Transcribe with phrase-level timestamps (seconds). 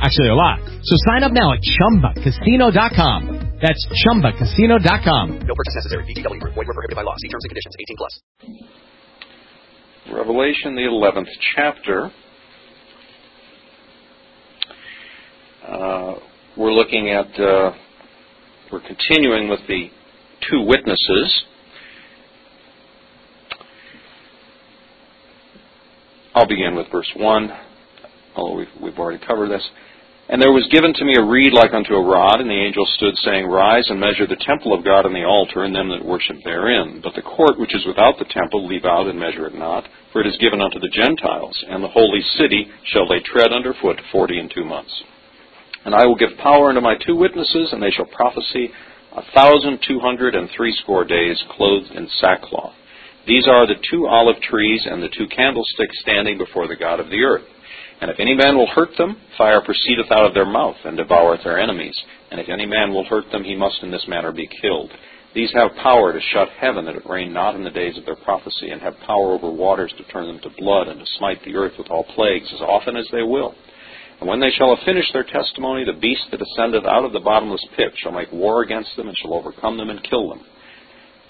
[0.00, 0.60] Actually, a lot.
[0.82, 3.58] So sign up now at ChumbaCasino.com.
[3.60, 5.38] That's ChumbaCasino.com.
[5.46, 6.04] No purchase necessary.
[6.04, 6.54] VGW Group.
[6.54, 7.14] Void were prohibited by law.
[7.18, 7.76] See terms and conditions.
[7.78, 8.20] 18 plus.
[10.12, 12.10] Revelation, the 11th chapter.
[15.66, 16.14] Uh,
[16.56, 17.72] we're looking at, uh,
[18.72, 19.88] we're continuing with the
[20.50, 21.44] two witnesses.
[26.34, 27.50] I'll begin with verse 1,
[28.36, 29.66] although we've, we've already covered this.
[30.28, 32.86] And there was given to me a reed like unto a rod, and the angel
[32.96, 36.04] stood, saying, Rise and measure the temple of God and the altar, and them that
[36.04, 37.00] worship therein.
[37.02, 40.22] But the court which is without the temple leave out and measure it not, for
[40.22, 44.00] it is given unto the Gentiles, and the holy city shall they tread under foot
[44.10, 44.94] forty and two months.
[45.84, 48.70] And I will give power unto my two witnesses, and they shall prophesy
[49.12, 52.72] a thousand two hundred and threescore days, clothed in sackcloth.
[53.26, 57.10] These are the two olive trees and the two candlesticks standing before the God of
[57.10, 57.44] the earth.
[58.02, 61.44] And if any man will hurt them, fire proceedeth out of their mouth, and devoureth
[61.44, 61.96] their enemies.
[62.32, 64.90] And if any man will hurt them, he must in this manner be killed.
[65.36, 68.16] These have power to shut heaven, that it rain not in the days of their
[68.16, 71.54] prophecy, and have power over waters to turn them to blood, and to smite the
[71.54, 73.54] earth with all plagues, as often as they will.
[74.18, 77.20] And when they shall have finished their testimony, the beast that ascendeth out of the
[77.20, 80.40] bottomless pit shall make war against them, and shall overcome them, and kill them.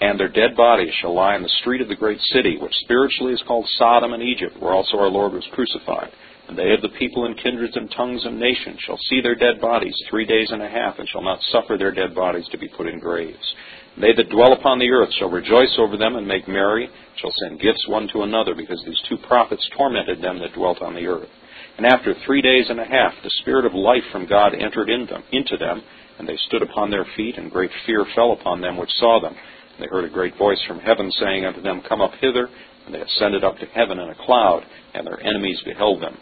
[0.01, 3.33] And their dead bodies shall lie in the street of the great city, which spiritually
[3.33, 6.09] is called Sodom and Egypt, where also our Lord was crucified.
[6.47, 9.61] And they of the people and kindreds and tongues and nations shall see their dead
[9.61, 12.67] bodies three days and a half, and shall not suffer their dead bodies to be
[12.67, 13.53] put in graves.
[13.95, 17.33] And they that dwell upon the earth shall rejoice over them and make merry, shall
[17.43, 21.07] send gifts one to another, because these two prophets tormented them that dwelt on the
[21.07, 21.29] earth.
[21.77, 25.05] And after three days and a half, the Spirit of life from God entered in
[25.05, 25.81] them, into them,
[26.19, 29.33] and they stood upon their feet, and great fear fell upon them which saw them.
[29.33, 32.49] And they heard a great voice from heaven saying unto them, Come up hither.
[32.85, 36.17] And they ascended up to heaven in a cloud, and their enemies beheld them.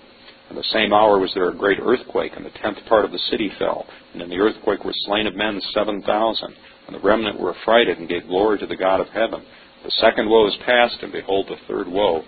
[0.51, 3.23] In the same hour was there a great earthquake, and the tenth part of the
[3.31, 3.85] city fell.
[4.11, 6.53] And in the earthquake were slain of men seven thousand.
[6.87, 9.45] And the remnant were affrighted, and gave glory to the God of heaven.
[9.85, 12.23] The second woe is past, and behold, the third woe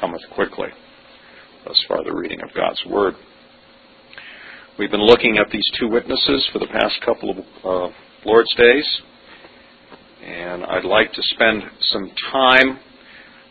[0.00, 0.68] cometh quickly.
[1.66, 3.12] Thus far, the reading of God's Word.
[4.78, 7.94] We've been looking at these two witnesses for the past couple of uh,
[8.24, 9.00] Lord's days,
[10.24, 12.78] and I'd like to spend some time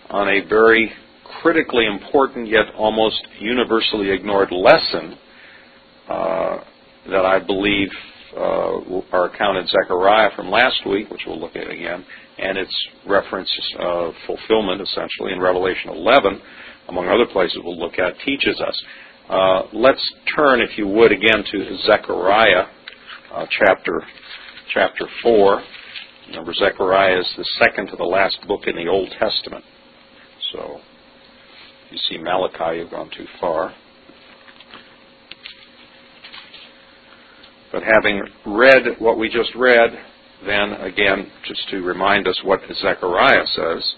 [0.09, 0.91] on a very
[1.41, 5.17] critically important yet almost universally ignored lesson
[6.09, 6.57] uh,
[7.09, 7.89] that I believe
[8.35, 12.05] uh, are accounted Zechariah from last week, which we'll look at again,
[12.37, 13.49] and its reference
[13.79, 16.41] of fulfillment essentially in Revelation 11,
[16.89, 18.83] among other places we'll look at, teaches us.
[19.29, 22.65] Uh, let's turn, if you would, again to Zechariah
[23.33, 24.01] uh, chapter
[24.73, 25.63] chapter four.
[26.27, 29.63] Remember, Zechariah is the second to the last book in the Old Testament.
[30.51, 30.79] So
[31.95, 33.73] you see Malachi, you've gone too far.
[37.72, 39.91] But having read what we just read,
[40.45, 43.94] then again, just to remind us what Zechariah says.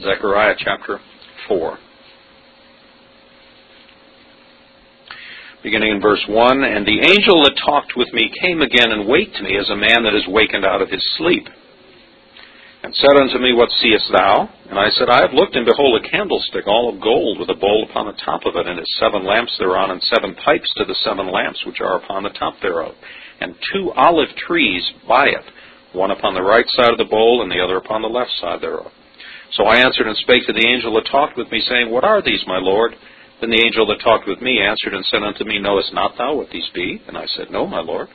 [0.00, 0.98] Zechariah chapter
[1.48, 1.78] 4.
[5.62, 9.42] beginning in verse 1 And the angel that talked with me came again and waked
[9.42, 11.46] me as a man that is wakened out of his sleep.
[12.90, 14.50] And said unto me, What seest thou?
[14.66, 17.54] And I said, I have looked, and behold, a candlestick all of gold, with a
[17.54, 20.84] bowl upon the top of it, and its seven lamps thereon, and seven pipes to
[20.84, 22.98] the seven lamps which are upon the top thereof,
[23.38, 25.46] and two olive trees by it,
[25.92, 28.60] one upon the right side of the bowl, and the other upon the left side
[28.60, 28.90] thereof.
[29.54, 32.20] So I answered and spake to the angel that talked with me, saying, What are
[32.20, 32.98] these, my Lord?
[33.40, 36.34] Then the angel that talked with me answered and said unto me, Knowest not thou
[36.34, 37.00] what these be?
[37.06, 38.08] And I said, No, my Lord.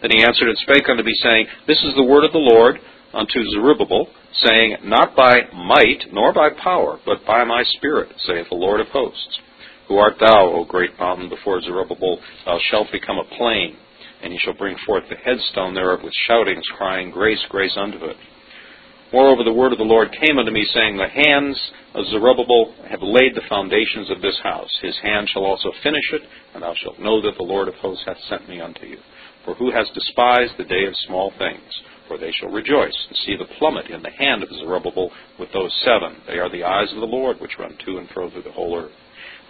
[0.00, 2.80] Then he answered and spake unto me, saying, This is the word of the Lord
[3.12, 8.56] unto Zerubbabel, saying, Not by might nor by power, but by my spirit, saith the
[8.56, 9.38] Lord of hosts.
[9.88, 12.18] Who art thou, O great mountain, before Zerubbabel?
[12.46, 13.76] Thou shalt become a plain,
[14.22, 18.16] and he shall bring forth the headstone thereof with shoutings, crying, Grace, grace unto it.
[19.12, 21.60] Moreover, the word of the Lord came unto me, saying, The hands
[21.94, 24.70] of Zerubbabel have laid the foundations of this house.
[24.80, 26.22] His hand shall also finish it,
[26.54, 28.96] and thou shalt know that the Lord of hosts hath sent me unto you.
[29.44, 31.82] For who has despised the day of small things?
[32.18, 36.16] They shall rejoice, and see the plummet in the hand of Zerubbabel with those seven.
[36.26, 38.76] They are the eyes of the Lord, which run to and fro through the whole
[38.76, 38.92] earth.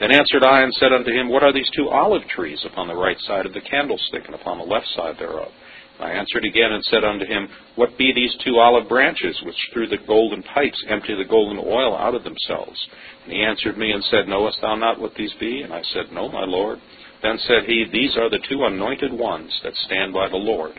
[0.01, 2.97] Then answered I and said unto him, What are these two olive trees upon the
[2.97, 5.53] right side of the candlestick, and upon the left side thereof?
[6.01, 9.89] I answered again and said unto him, What be these two olive branches which through
[9.89, 12.89] the golden pipes empty the golden oil out of themselves?
[13.25, 15.63] And he answered me and said, Knowest thou not what these be?
[15.63, 16.81] And I said, No, my Lord.
[17.23, 20.73] Then said he, These are the two anointed ones that stand by the Lord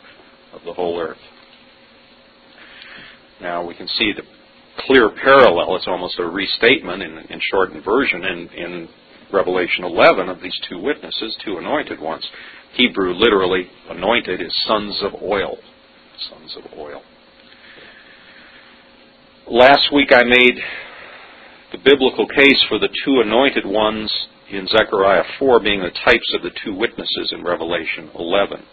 [0.51, 1.18] of the whole earth.
[3.43, 4.23] Now we can see the
[4.87, 5.75] clear parallel.
[5.75, 8.89] It's almost a restatement in, in shortened version in, in
[9.33, 12.25] Revelation 11 of these two witnesses, two anointed ones.
[12.75, 15.57] Hebrew literally anointed is sons of oil.
[16.29, 17.01] Sons of oil.
[19.47, 20.55] Last week I made
[21.73, 24.09] the biblical case for the two anointed ones
[24.49, 28.63] in Zechariah 4 being the types of the two witnesses in Revelation 11.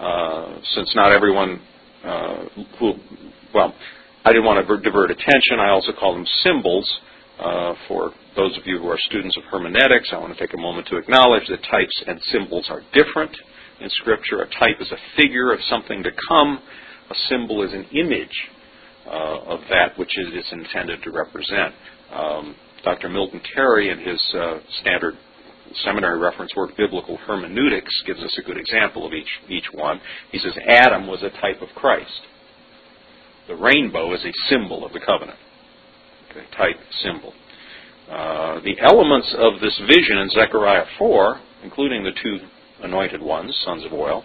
[0.00, 1.60] Uh, since not everyone
[2.06, 2.44] uh,
[2.78, 2.94] who,
[3.54, 3.74] well,
[4.24, 7.00] I didn't want to divert attention, I also call them symbols.
[7.38, 10.60] Uh, for those of you who are students of hermeneutics, I want to take a
[10.60, 13.36] moment to acknowledge that types and symbols are different
[13.80, 14.40] in Scripture.
[14.42, 16.58] A type is a figure of something to come.
[17.10, 18.48] A symbol is an image
[19.06, 21.74] uh, of that which it is intended to represent.
[22.12, 23.08] Um, Dr.
[23.08, 25.14] Milton Terry, in his uh, standard
[25.84, 30.00] seminary reference work, Biblical Hermeneutics, gives us a good example of each, each one.
[30.32, 32.20] He says Adam was a type of Christ.
[33.48, 35.38] The rainbow is a symbol of the covenant
[36.56, 37.32] type symbol.
[38.10, 42.38] Uh, the elements of this vision in Zechariah 4, including the two
[42.82, 44.22] anointed ones, sons of oil,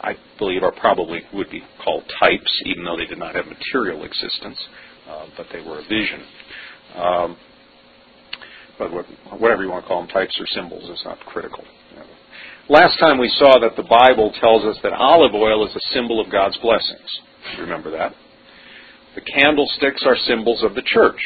[0.00, 4.04] I believe are probably would be called types, even though they did not have material
[4.04, 4.58] existence,
[5.08, 6.22] uh, but they were a vision.
[6.94, 7.36] Um,
[8.78, 8.90] but
[9.40, 11.64] whatever you want to call them, types or symbols, is not critical.
[12.68, 16.20] Last time we saw that the Bible tells us that olive oil is a symbol
[16.20, 17.20] of God's blessings.
[17.58, 18.12] Remember that?
[19.14, 21.18] The candlesticks are symbols of the church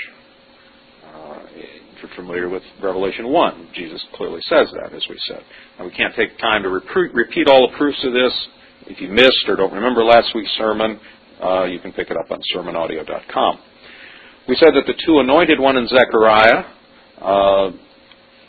[1.55, 3.69] If you're familiar with Revelation 1.
[3.75, 5.43] Jesus clearly says that, as we said.
[5.79, 8.33] And we can't take time to repeat all the proofs of this.
[8.87, 10.99] If you missed or don't remember last week's sermon,
[11.43, 13.59] uh, you can pick it up on sermonaudio.com.
[14.49, 16.65] We said that the two anointed one in Zechariah
[17.23, 17.71] uh,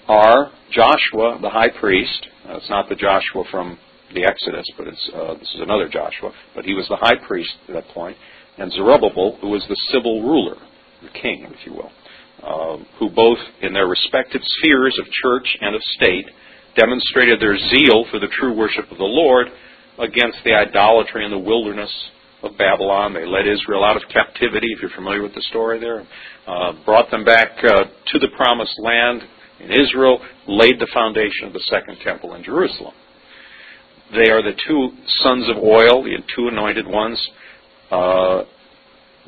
[0.07, 2.27] are Joshua, the high priest.
[2.47, 3.77] Uh, it's not the Joshua from
[4.13, 6.31] the Exodus, but it's, uh, this is another Joshua.
[6.55, 8.17] But he was the high priest at that point.
[8.57, 10.57] And Zerubbabel, who was the civil ruler,
[11.01, 11.91] the king, if you will
[12.43, 16.25] uh, who both in their respective spheres of church and of state
[16.75, 19.47] demonstrated their zeal for the true worship of the Lord
[19.99, 21.91] against the idolatry in the wilderness
[22.43, 23.13] of Babylon.
[23.13, 26.05] They led Israel out of captivity, if you're familiar with the story there,
[26.47, 29.21] uh, brought them back uh, to the promised land
[29.59, 32.93] in Israel, laid the foundation of the second temple in Jerusalem.
[34.11, 34.89] They are the two
[35.23, 37.17] sons of oil, the two anointed ones,
[37.89, 38.43] uh,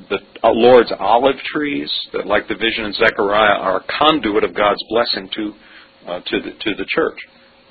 [0.10, 4.54] the uh, Lord's olive trees, that, like the vision in Zechariah, are a conduit of
[4.54, 5.54] God's blessing to
[6.06, 7.18] uh, to the to the church.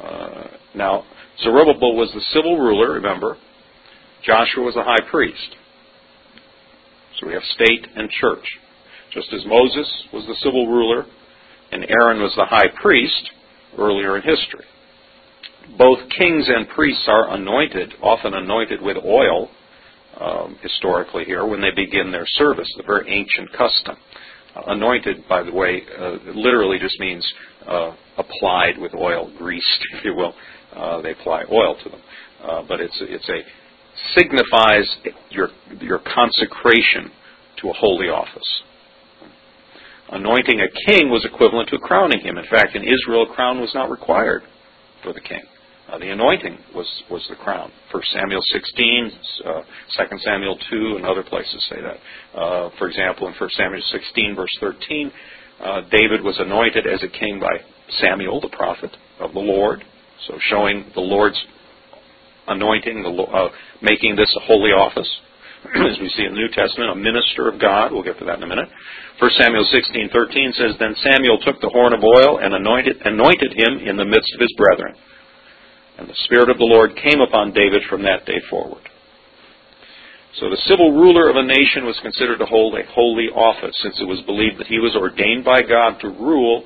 [0.02, 0.44] Uh,
[0.75, 1.05] now,
[1.43, 2.94] Zerubbabel was the civil ruler.
[2.94, 3.37] Remember,
[4.25, 5.56] Joshua was a high priest.
[7.19, 8.44] So we have state and church.
[9.12, 11.06] Just as Moses was the civil ruler
[11.71, 13.31] and Aaron was the high priest
[13.79, 14.65] earlier in history.
[15.79, 19.49] Both kings and priests are anointed, often anointed with oil
[20.21, 23.97] um, historically here when they begin their service, the very ancient custom.
[24.55, 27.27] Uh, anointed, by the way, uh, literally just means
[27.67, 30.35] uh, applied with oil, greased, if you will.
[30.75, 32.00] Uh, they apply oil to them,
[32.43, 33.43] uh, but it's it's a
[34.14, 34.85] signifies
[35.31, 35.49] your
[35.81, 37.10] your consecration
[37.60, 38.63] to a holy office.
[40.10, 42.36] Anointing a king was equivalent to crowning him.
[42.36, 44.43] In fact, in Israel, a crown was not required
[45.03, 45.43] for the king.
[45.91, 47.70] Uh, the anointing was, was the crown.
[47.91, 49.13] 1 Samuel 16,
[49.44, 49.60] uh,
[50.08, 52.39] 2 Samuel 2, and other places say that.
[52.39, 55.13] Uh, for example, in 1 Samuel 16, verse 13,
[55.63, 57.58] uh, David was anointed as a king by
[58.01, 59.84] Samuel, the prophet of the Lord.
[60.27, 61.43] So showing the Lord's
[62.48, 63.48] anointing, the, uh,
[63.81, 65.08] making this a holy office.
[65.91, 67.93] as we see in the New Testament, a minister of God.
[67.93, 68.69] We'll get to that in a minute.
[69.19, 73.81] 1 Samuel 16:13 says, "Then Samuel took the horn of oil and anointed anointed him
[73.81, 74.94] in the midst of his brethren."
[75.96, 78.82] And the Spirit of the Lord came upon David from that day forward.
[80.34, 84.01] So the civil ruler of a nation was considered to hold a holy office, since
[84.01, 86.65] it was believed that he was ordained by God to rule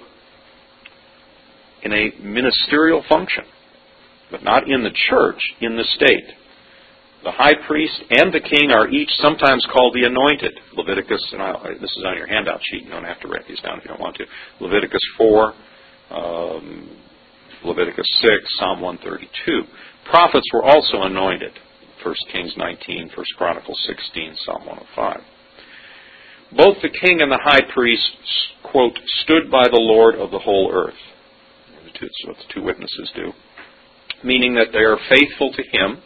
[1.82, 3.44] in a ministerial function,
[4.30, 6.24] but not in the church, in the state.
[7.24, 10.54] The high priest and the king are each sometimes called the anointed.
[10.76, 12.84] Leviticus, and I, this is on your handout sheet.
[12.84, 14.24] You don't have to write these down if you don't want to.
[14.60, 15.52] Leviticus 4,
[16.10, 16.96] um,
[17.64, 19.62] Leviticus 6, Psalm 132.
[20.10, 21.52] Prophets were also anointed.
[22.04, 25.20] 1 Kings 19, 1 Chronicles 16, Psalm 105.
[26.56, 28.08] Both the king and the high priest,
[28.62, 30.94] quote, stood by the Lord of the whole earth.
[32.00, 33.32] That's what the two witnesses do.
[34.24, 36.02] Meaning that they are faithful to him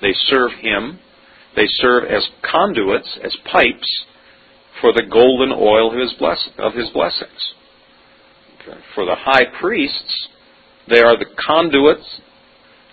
[0.00, 0.98] They serve him.
[1.56, 4.04] They serve as conduits, as pipes,
[4.80, 7.54] for the golden oil of his, bless- of his blessings.
[8.60, 8.78] Okay.
[8.94, 10.28] For the high priests,
[10.88, 12.20] they are the conduits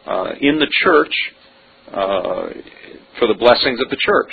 [0.08, 1.14] uh, in the church
[1.92, 2.50] uh,
[3.20, 4.32] for the blessings of the church.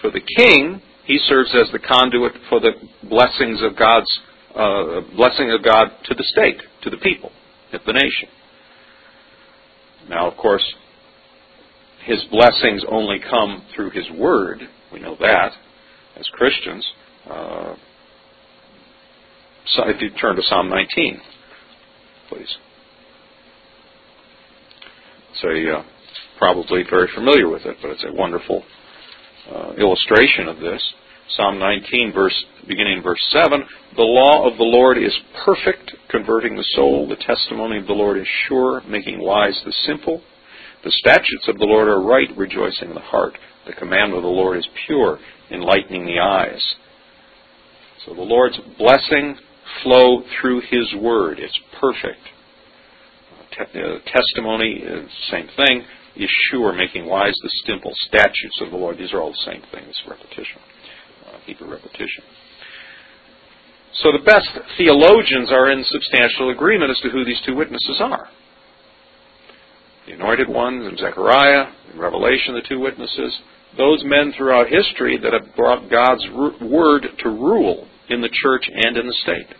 [0.00, 2.72] For the king, he serves as the conduit for the
[3.08, 4.10] blessings of God's
[4.54, 7.30] uh, blessing of God to the state, to the people,
[7.70, 8.28] to the nation.
[10.08, 10.64] Now, of course,
[12.04, 14.60] his blessings only come through his word.
[14.92, 15.52] We know that
[16.16, 16.86] as Christians.
[17.28, 17.74] Uh,
[19.66, 21.20] so if you turn to Psalm 19,
[22.28, 22.56] please.
[25.40, 25.84] So you're uh,
[26.38, 28.62] probably very familiar with it, but it's a wonderful
[29.50, 30.82] uh, illustration of this.
[31.36, 33.62] Psalm 19, verse, beginning verse 7,
[33.96, 37.08] the law of the Lord is perfect, converting the soul.
[37.08, 40.22] The testimony of the Lord is sure, making wise the simple.
[40.84, 43.38] The statutes of the Lord are right, rejoicing the heart.
[43.66, 45.18] The commandment of the Lord is pure,
[45.50, 46.62] enlightening the eyes.
[48.04, 49.36] So the Lord's blessing
[49.82, 51.38] flow through His Word.
[51.38, 52.20] It's perfect.
[53.58, 54.82] Uh, testimony
[55.30, 55.84] same thing.
[56.14, 57.92] Is sure, making wise the simple.
[58.08, 58.98] Statutes of the Lord.
[58.98, 59.84] These are all the same thing.
[60.06, 60.60] Repetition.
[61.46, 62.24] Hebrew repetition.
[63.94, 68.26] So the best theologians are in substantial agreement as to who these two witnesses are.
[70.06, 73.38] The anointed ones in Zechariah, in Revelation, the two witnesses,
[73.76, 76.24] those men throughout history that have brought God's
[76.60, 79.54] word to rule in the church and in the state.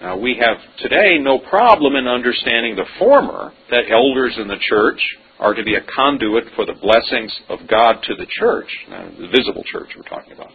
[0.00, 5.00] Now, we have today no problem in understanding the former, that elders in the church
[5.40, 9.64] are to be a conduit for the blessings of God to the church, the visible
[9.64, 10.50] church we're talking about.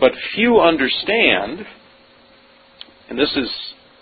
[0.00, 1.64] But few understand,
[3.08, 3.48] and this is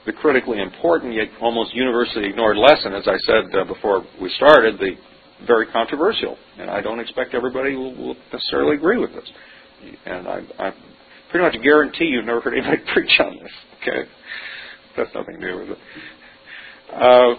[0.07, 4.79] the critically important yet almost universally ignored lesson, as I said uh, before we started,
[4.79, 4.93] the
[5.47, 6.39] very controversial.
[6.59, 9.31] And I don't expect everybody will, will necessarily agree with this.
[10.07, 10.73] And I, I
[11.31, 13.53] pretty much guarantee you've never heard anybody preach on this.
[13.83, 14.09] Okay,
[14.97, 15.79] that's nothing new, is it?
[16.95, 17.35] Uh,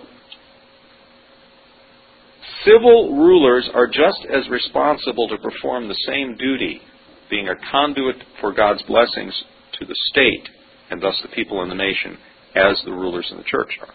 [2.67, 6.81] civil rulers are just as responsible to perform the same duty,
[7.29, 9.33] being a conduit for God's blessings
[9.79, 10.49] to the state
[10.89, 12.17] and thus the people in the nation,
[12.55, 13.93] as the rulers in the church are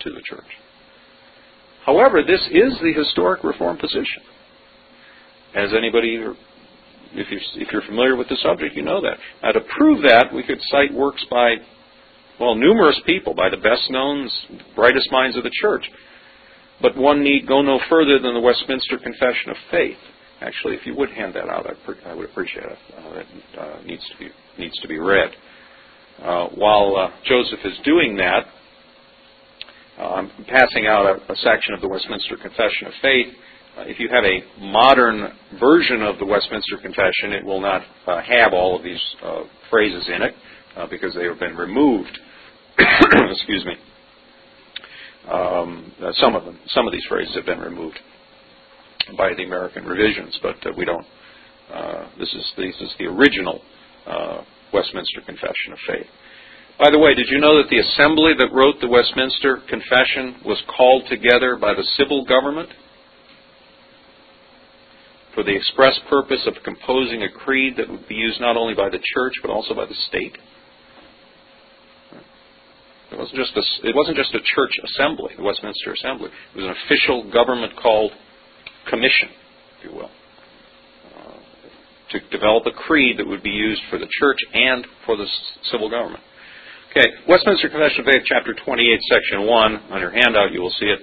[0.00, 0.48] to the church.
[1.86, 4.22] However, this is the historic Reformed position.
[5.54, 6.16] As anybody,
[7.12, 9.18] if you're, if you're familiar with the subject, you know that.
[9.42, 11.54] Now, to prove that, we could cite works by,
[12.40, 14.28] well, numerous people, by the best known,
[14.74, 15.84] brightest minds of the church.
[16.80, 19.96] But one need go no further than the Westminster Confession of Faith.
[20.40, 21.66] Actually, if you would hand that out,
[22.06, 22.78] I would appreciate it.
[22.96, 23.26] Uh, it
[23.58, 24.28] uh, needs to be
[24.58, 25.30] needs to be read.
[26.22, 28.44] Uh, while uh, Joseph is doing that,
[29.98, 33.28] uh, I'm passing out a, a, section of the Westminster Confession of Faith.
[33.76, 38.52] Uh, if you have a modern version of the Westminster Confession, it will not have
[38.52, 39.02] all of these
[39.70, 40.34] phrases in it
[40.90, 42.18] because they have been removed.
[42.78, 43.74] Excuse me.
[45.30, 47.98] Um, uh, some of them, some of these phrases have been removed
[49.16, 51.06] by the American revisions, but uh, we don't.
[51.72, 53.62] Uh, this is this is the original
[54.72, 56.06] Westminster Confession of Faith.
[56.78, 60.60] By the way, did you know that the assembly that wrote the Westminster Confession was
[60.76, 62.68] called together by the civil government
[65.34, 68.88] for the express purpose of composing a creed that would be used not only by
[68.88, 70.36] the church but also by the state?
[73.14, 76.30] It wasn't just a, it wasn't just a church assembly, the Westminster Assembly.
[76.34, 78.10] It was an official government called
[78.90, 79.30] commission,
[79.78, 81.38] if you will uh,
[82.10, 85.26] to develop a creed that would be used for the church and for the
[85.70, 86.22] civil government.
[86.90, 89.74] Okay, Westminster Confession of Faith, chapter 28, section 1.
[89.94, 90.98] On your handout, you will see it.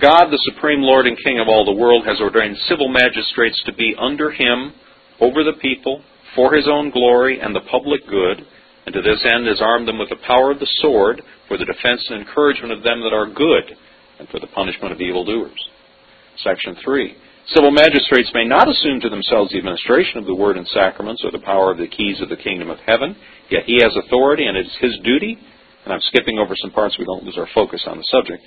[0.00, 3.72] God, the supreme Lord and King of all the world, has ordained civil magistrates to
[3.72, 4.74] be under him,
[5.20, 6.02] over the people,
[6.34, 8.44] for his own glory and the public good,
[8.86, 11.64] and to this end has armed them with the power of the sword for the
[11.64, 13.76] defense and encouragement of them that are good,
[14.18, 15.58] and for the punishment of evildoers.
[16.42, 17.16] Section 3.
[17.48, 21.30] Civil magistrates may not assume to themselves the administration of the word and sacraments or
[21.30, 23.14] the power of the keys of the kingdom of heaven,
[23.50, 25.36] yet he has authority and it is his duty,
[25.84, 28.42] and I'm skipping over some parts so we don't lose our focus on the subject,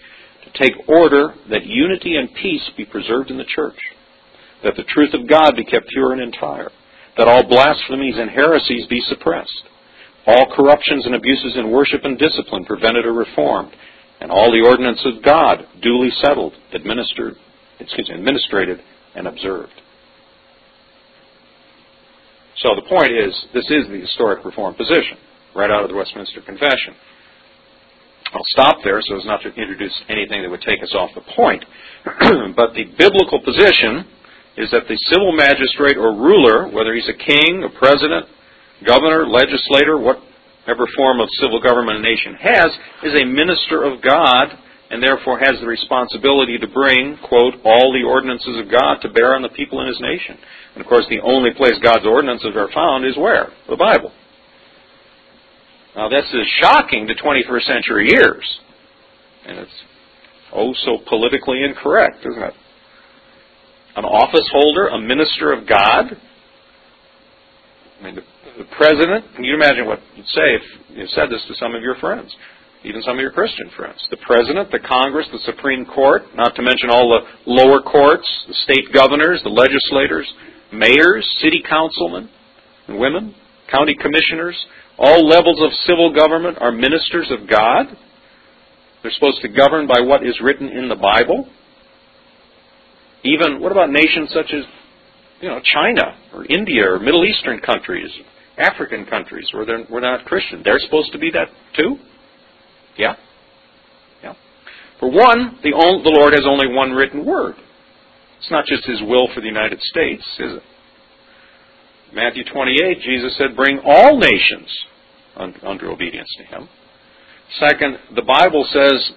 [0.46, 3.77] to take order that unity and peace be preserved in the church,
[4.63, 6.72] that the truth of God be kept pure and entire,
[7.17, 9.63] that all blasphemies and heresies be suppressed,
[10.27, 13.72] all corruptions and abuses in worship and discipline prevented or reformed,
[14.19, 17.36] and all the ordinances of God duly settled, administered,
[17.79, 18.79] excuse me, administrated
[19.15, 19.74] and observed.
[22.57, 25.17] So the point is, this is the historic reform position,
[25.55, 26.98] right out of the Westminster Confession.
[28.34, 31.24] I'll stop there so as not to introduce anything that would take us off the
[31.36, 31.63] point.
[32.57, 34.03] but the biblical position
[34.57, 38.25] is that the civil magistrate or ruler, whether he's a king, a president,
[38.86, 42.69] governor, legislator, whatever form of civil government a nation has,
[43.03, 44.53] is a minister of God
[44.89, 49.36] and therefore has the responsibility to bring, quote, all the ordinances of God to bear
[49.36, 50.38] on the people in his nation.
[50.75, 53.50] And of course, the only place God's ordinances are found is where?
[53.67, 54.12] The Bible.
[55.96, 58.60] Now, this is shocking to 21st century ears.
[59.48, 59.72] And it's
[60.53, 62.53] oh so politically incorrect, isn't it?
[63.96, 66.05] An office holder, a minister of God.
[68.00, 68.19] I mean,
[68.57, 71.81] the, president, can you imagine what you'd say if you said this to some of
[71.81, 72.35] your friends?
[72.83, 73.99] even some of your Christian friends.
[74.11, 78.53] The President, the Congress, the Supreme Court, not to mention all the lower courts, the
[78.63, 80.31] state governors, the legislators,
[80.71, 82.29] mayors, city councilmen
[82.87, 83.35] and women,
[83.69, 84.55] county commissioners,
[84.97, 87.87] all levels of civil government are ministers of God.
[89.01, 91.49] They're supposed to govern by what is written in the Bible.
[93.23, 94.63] Even, what about nations such as,
[95.41, 98.09] you know, China or India or Middle Eastern countries,
[98.57, 100.61] African countries where they're, we're not Christian?
[100.63, 101.97] They're supposed to be that too?
[102.97, 103.15] Yeah?
[104.23, 104.33] Yeah.
[104.99, 107.55] For one, the, only, the Lord has only one written word.
[108.39, 110.63] It's not just His will for the United States, is it?
[112.13, 114.85] Matthew 28, Jesus said, Bring all nations
[115.35, 116.69] under obedience to Him.
[117.59, 119.11] Second, the Bible says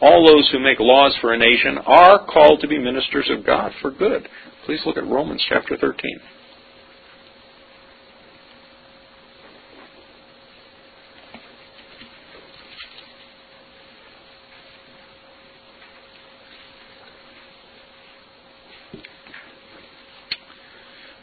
[0.00, 3.72] all those who make laws for a nation are called to be ministers of God
[3.80, 4.28] for good.
[4.66, 6.20] Please look at Romans chapter 13.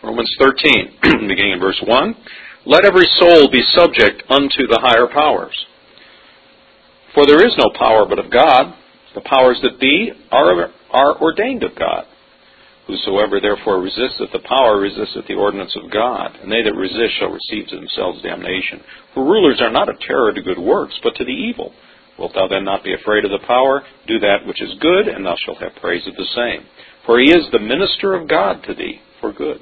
[0.03, 2.15] Romans 13, beginning in verse 1.
[2.65, 5.57] Let every soul be subject unto the higher powers.
[7.13, 8.73] For there is no power but of God.
[9.15, 12.05] The powers that be are, are ordained of God.
[12.87, 17.31] Whosoever therefore resisteth the power resisteth the ordinance of God, and they that resist shall
[17.31, 18.81] receive to themselves damnation.
[19.13, 21.73] For rulers are not a terror to good works, but to the evil.
[22.17, 23.81] Wilt thou then not be afraid of the power?
[24.07, 26.65] Do that which is good, and thou shalt have praise of the same.
[27.05, 29.61] For he is the minister of God to thee for good.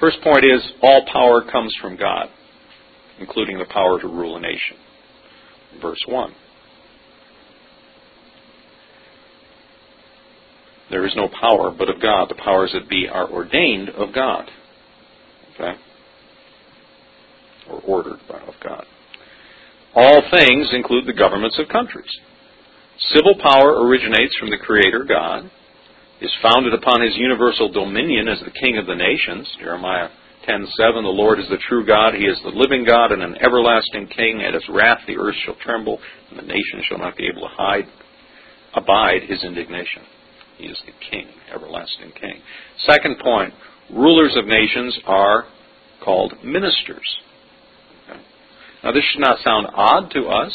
[0.00, 2.28] First point is all power comes from God,
[3.18, 4.76] including the power to rule a nation.
[5.82, 6.32] Verse 1.
[10.90, 12.28] There is no power but of God.
[12.30, 14.48] The powers that be are ordained of God.
[15.54, 15.78] Okay?
[17.68, 18.86] Or ordered by of God.
[19.94, 22.10] All things include the governments of countries.
[23.14, 25.50] Civil power originates from the Creator God
[26.20, 29.48] is founded upon his universal dominion as the king of the nations.
[29.60, 30.08] Jeremiah
[30.46, 34.08] 10:7 The Lord is the true God, he is the living God and an everlasting
[34.08, 34.42] king.
[34.42, 36.00] At his wrath the earth shall tremble
[36.30, 37.86] and the nations shall not be able to hide
[38.74, 40.02] abide his indignation.
[40.56, 42.40] He is the king, everlasting king.
[42.78, 43.54] Second point,
[43.90, 45.44] rulers of nations are
[46.04, 47.18] called ministers.
[48.08, 48.20] Okay.
[48.82, 50.52] Now this should not sound odd to us.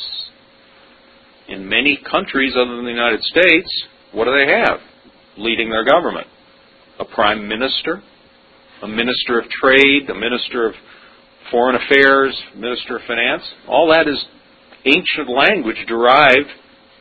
[1.48, 4.80] In many countries other than the United States, what do they have?
[5.38, 6.28] Leading their government.
[7.00, 8.02] A prime minister,
[8.82, 10.76] a minister of trade, a minister of
[11.52, 13.44] foreign affairs, minister of finance.
[13.68, 14.24] All that is
[14.86, 16.50] ancient language derived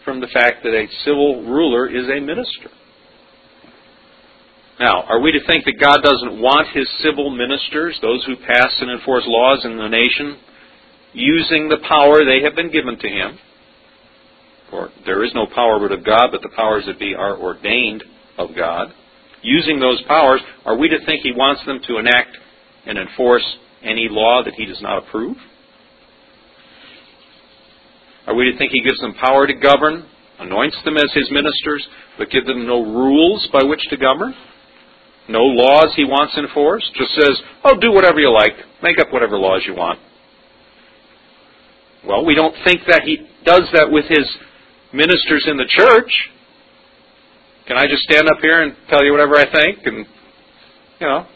[0.05, 2.71] from the fact that a civil ruler is a minister.
[4.81, 8.73] Now, are we to think that God doesn't want his civil ministers, those who pass
[8.81, 10.39] and enforce laws in the nation,
[11.13, 13.39] using the power they have been given to him?
[14.71, 18.03] For there is no power but of God, but the powers that be are ordained
[18.39, 18.93] of God,
[19.43, 22.37] using those powers, are we to think He wants them to enact
[22.87, 23.45] and enforce
[23.83, 25.37] any law that He does not approve?
[28.27, 30.07] Are we to think He gives them power to govern,
[30.39, 31.87] anoints them as His ministers,
[32.19, 34.35] but give them no rules by which to govern?
[35.29, 36.93] No laws He wants enforced?
[36.95, 39.99] Just says, oh, do whatever you like, make up whatever laws you want.
[42.07, 44.27] Well, we don't think that He does that with His
[44.93, 46.13] ministers in the church.
[47.67, 49.87] Can I just stand up here and tell you whatever I think?
[49.87, 50.07] And
[51.01, 51.27] you know,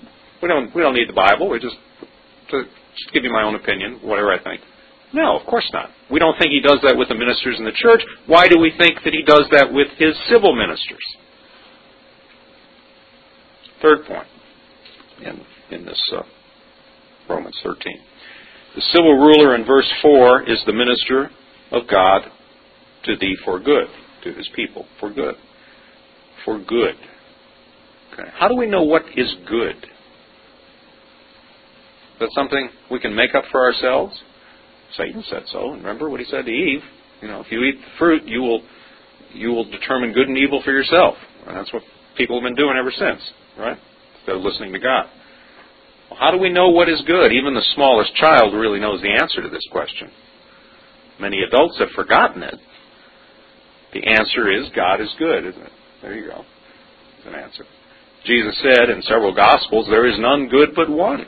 [0.42, 1.48] we don't we don't need the Bible.
[1.48, 1.76] We just
[2.50, 4.60] to just give you my own opinion, whatever I think.
[5.12, 5.90] No, of course not.
[6.10, 8.02] We don't think he does that with the ministers in the church.
[8.26, 11.04] Why do we think that he does that with his civil ministers?
[13.80, 14.26] Third point
[15.20, 16.22] in, in this uh,
[17.28, 17.98] Romans 13.
[18.74, 21.30] The civil ruler in verse 4 is the minister
[21.70, 22.22] of God
[23.04, 23.86] to thee for good,
[24.24, 25.34] to his people, for good.
[26.46, 26.94] For good.
[28.14, 28.30] Okay.
[28.38, 29.76] How do we know what is good?
[32.16, 34.18] Is that something we can make up for ourselves?
[34.96, 35.72] Satan said so.
[35.72, 36.80] And Remember what he said to Eve?
[37.20, 38.62] You know, if you eat the fruit, you will
[39.34, 41.16] you will determine good and evil for yourself.
[41.46, 41.82] And that's what
[42.16, 43.20] people have been doing ever since,
[43.58, 43.76] right?
[44.18, 45.06] Instead of listening to God.
[46.10, 47.32] Well, how do we know what is good?
[47.32, 50.10] Even the smallest child really knows the answer to this question.
[51.20, 52.54] Many adults have forgotten it.
[53.92, 55.72] The answer is God is good, isn't it?
[56.06, 56.44] There you go.
[57.18, 57.64] It's an answer.
[58.24, 61.26] Jesus said in several Gospels, There is none good but one.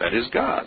[0.00, 0.66] That is God.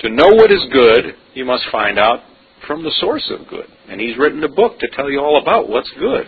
[0.00, 2.20] To know what is good, you must find out
[2.66, 3.66] from the source of good.
[3.90, 6.24] And He's written a book to tell you all about what's good.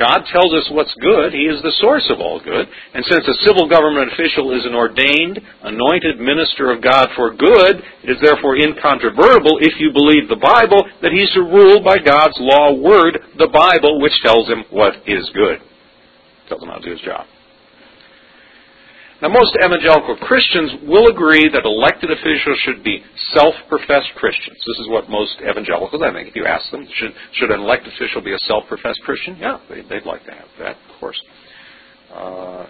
[0.00, 1.36] God tells us what's good.
[1.36, 2.64] He is the source of all good.
[2.96, 7.84] And since a civil government official is an ordained, anointed minister of God for good,
[8.02, 12.40] it is therefore incontrovertible, if you believe the Bible, that he's to rule by God's
[12.40, 15.60] law word, the Bible, which tells him what is good.
[16.48, 17.28] Tells him how to do his job.
[19.22, 23.04] Now, most evangelical Christians will agree that elected officials should be
[23.36, 24.56] self-professed Christians.
[24.56, 27.92] This is what most evangelicals, I think, if you ask them, should, should an elected
[27.92, 29.36] official be a self-professed Christian?
[29.36, 31.20] Yeah, they, would like to have that, of course.
[32.08, 32.66] Uh,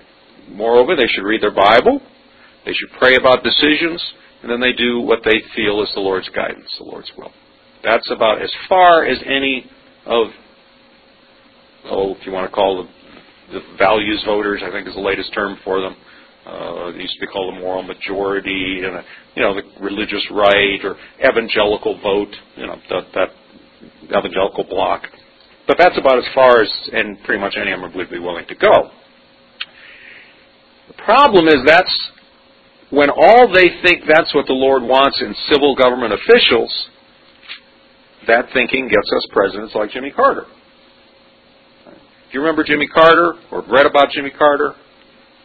[0.51, 2.03] moreover, they should read their Bible.
[2.67, 4.03] They should pray about decisions,
[4.43, 7.31] and then they do what they feel is the Lord's guidance, the Lord's will.
[7.85, 9.71] That's about as far as any
[10.05, 10.27] of,
[11.85, 15.33] oh, if you want to call the, the values voters, I think is the latest
[15.33, 15.95] term for them
[16.47, 20.97] uh, used to be called a moral majority, and you know the religious right or
[21.21, 23.29] evangelical vote, you know that, that
[24.05, 25.03] evangelical bloc.
[25.67, 28.47] But that's about as far as, and pretty much any of them would be willing
[28.49, 28.91] to go.
[30.89, 32.11] The problem is that's
[32.91, 36.89] when all they think that's what the Lord wants in civil government officials.
[38.27, 40.47] That thinking gets us presidents like Jimmy Carter.
[41.87, 44.75] Do you remember Jimmy Carter or read about Jimmy Carter?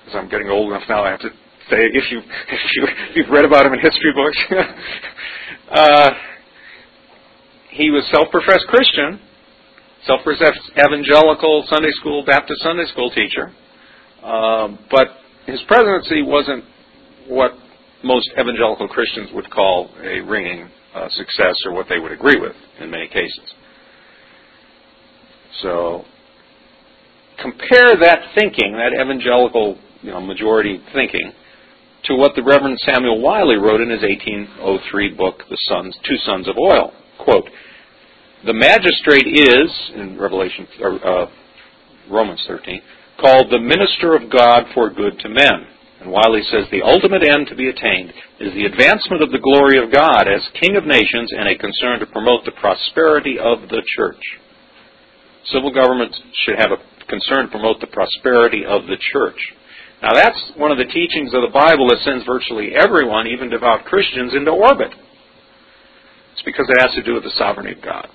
[0.06, 1.30] Because I'm getting old enough now, I have to
[1.70, 4.38] say if you if you you've read about him in history books.
[5.72, 6.12] uh,
[7.72, 9.20] he was self-professed Christian,
[10.06, 13.52] self-professed evangelical Sunday school Baptist Sunday school teacher,
[14.24, 15.08] um, but
[15.46, 16.64] his presidency wasn't
[17.28, 17.52] what
[18.04, 22.56] most evangelical Christians would call a ringing uh, success or what they would agree with
[22.80, 23.54] in many cases.
[25.62, 26.06] So
[27.42, 31.32] compare that thinking, that evangelical you know, majority thinking
[32.06, 36.48] to what the Reverend Samuel Wylie wrote in his 1803 book, The Sons, Two Sons
[36.48, 36.94] of Oil.
[37.18, 37.50] Quote,
[38.46, 41.26] the magistrate is, in Revelation, or, uh,
[42.12, 42.82] Romans 13,
[43.20, 45.66] called the minister of God for good to men.
[46.02, 49.82] And Wiley says the ultimate end to be attained is the advancement of the glory
[49.82, 53.82] of God as King of nations and a concern to promote the prosperity of the
[53.98, 54.22] church.
[55.46, 56.14] Civil government
[56.46, 59.40] should have a concern to promote the prosperity of the church.
[60.02, 63.86] Now that's one of the teachings of the Bible that sends virtually everyone, even devout
[63.86, 64.92] Christians, into orbit.
[66.34, 68.08] It's because it has to do with the sovereignty of God,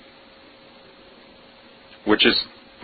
[2.05, 2.35] which is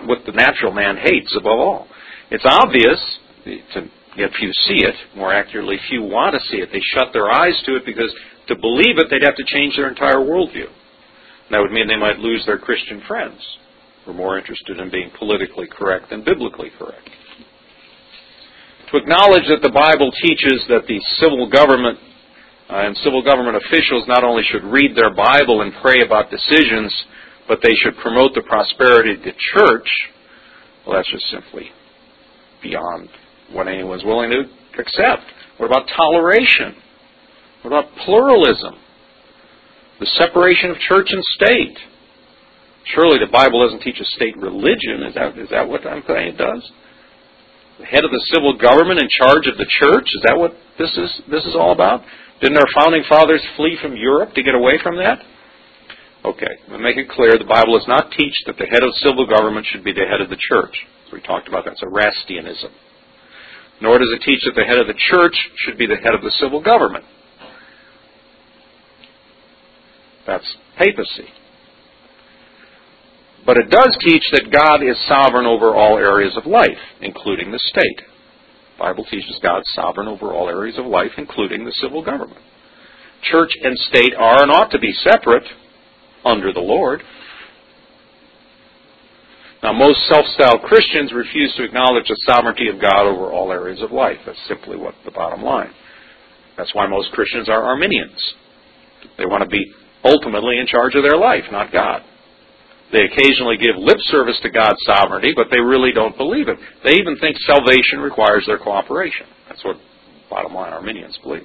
[0.05, 1.87] what the natural man hates above all.
[2.31, 2.99] It's obvious,
[3.45, 4.95] to, yet few see it.
[5.15, 6.69] More accurately, few want to see it.
[6.73, 8.13] They shut their eyes to it because
[8.47, 10.67] to believe it, they'd have to change their entire worldview.
[10.67, 13.39] And That would mean they might lose their Christian friends
[14.03, 17.09] who are more interested in being politically correct than biblically correct
[18.91, 21.99] to acknowledge that the Bible teaches that the civil government
[22.69, 26.91] uh, and civil government officials not only should read their Bible and pray about decisions,
[27.47, 29.87] but they should promote the prosperity of the church,
[30.85, 31.71] well, that's just simply
[32.61, 33.09] beyond
[33.51, 34.43] what anyone's willing to
[34.79, 35.23] accept.
[35.57, 36.75] What about toleration?
[37.63, 38.75] What about pluralism?
[39.99, 41.77] The separation of church and state.
[42.95, 45.03] Surely the Bible doesn't teach a state religion.
[45.07, 46.71] Is that, is that what I'm saying it does?
[47.85, 50.05] Head of the civil government in charge of the church?
[50.05, 52.01] Is that what this is this is all about?
[52.41, 55.19] Didn't our founding fathers flee from Europe to get away from that?
[56.25, 58.93] Okay, let me make it clear the Bible does not teach that the head of
[58.95, 60.75] civil government should be the head of the church.
[61.07, 61.77] So we talked about that.
[61.77, 62.71] It's Erastianism.
[63.81, 66.21] Nor does it teach that the head of the church should be the head of
[66.21, 67.05] the civil government.
[70.25, 71.29] That's papacy.
[73.47, 77.59] But it does teach that God is sovereign over all areas of life, including the
[77.59, 78.01] state.
[78.75, 82.41] The Bible teaches God sovereign over all areas of life, including the civil government.
[83.23, 85.43] church and state are and ought to be separate
[86.23, 87.01] under the Lord.
[89.63, 93.91] Now, most self-styled Christians refuse to acknowledge the sovereignty of God over all areas of
[93.91, 94.17] life.
[94.25, 95.71] That's simply what the bottom line.
[96.57, 98.35] That's why most Christians are Arminians.
[99.17, 99.65] They want to be
[100.03, 102.03] ultimately in charge of their life, not God.
[102.91, 106.57] They occasionally give lip service to God's sovereignty, but they really don't believe it.
[106.83, 109.27] They even think salvation requires their cooperation.
[109.49, 109.75] That's what
[110.29, 111.43] bottom line Arminians believe.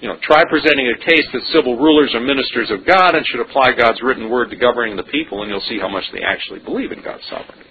[0.00, 3.40] You know, try presenting a case that civil rulers are ministers of God and should
[3.40, 6.60] apply God's written word to governing the people, and you'll see how much they actually
[6.60, 7.68] believe in God's sovereignty.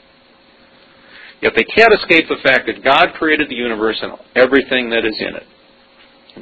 [1.41, 5.15] Yet they can't escape the fact that God created the universe and everything that is
[5.19, 5.47] in it.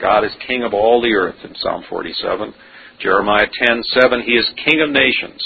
[0.01, 2.53] God is king of all the earth in Psalm 47.
[2.99, 5.39] Jeremiah 10:7, he is king of nations.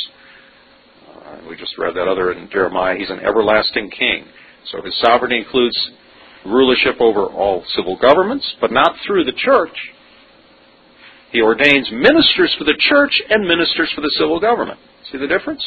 [1.47, 4.25] We just read that other in Jeremiah, he's an everlasting king.
[4.71, 5.77] So his sovereignty includes
[6.45, 9.75] rulership over all civil governments, but not through the church.
[11.31, 14.79] He ordains ministers for the church and ministers for the civil government.
[15.11, 15.63] See the difference?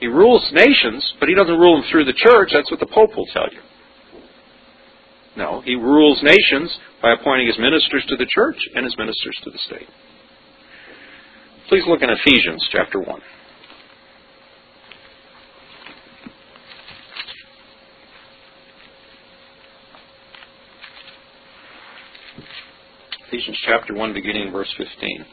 [0.00, 2.50] He rules nations, but he doesn't rule them through the church.
[2.52, 3.60] That's what the Pope will tell you.
[5.36, 9.50] No, he rules nations by appointing his ministers to the church and his ministers to
[9.50, 9.88] the state.
[11.68, 13.20] Please look in Ephesians chapter 1.
[23.32, 25.24] Ephesians chapter 1, beginning in verse 15.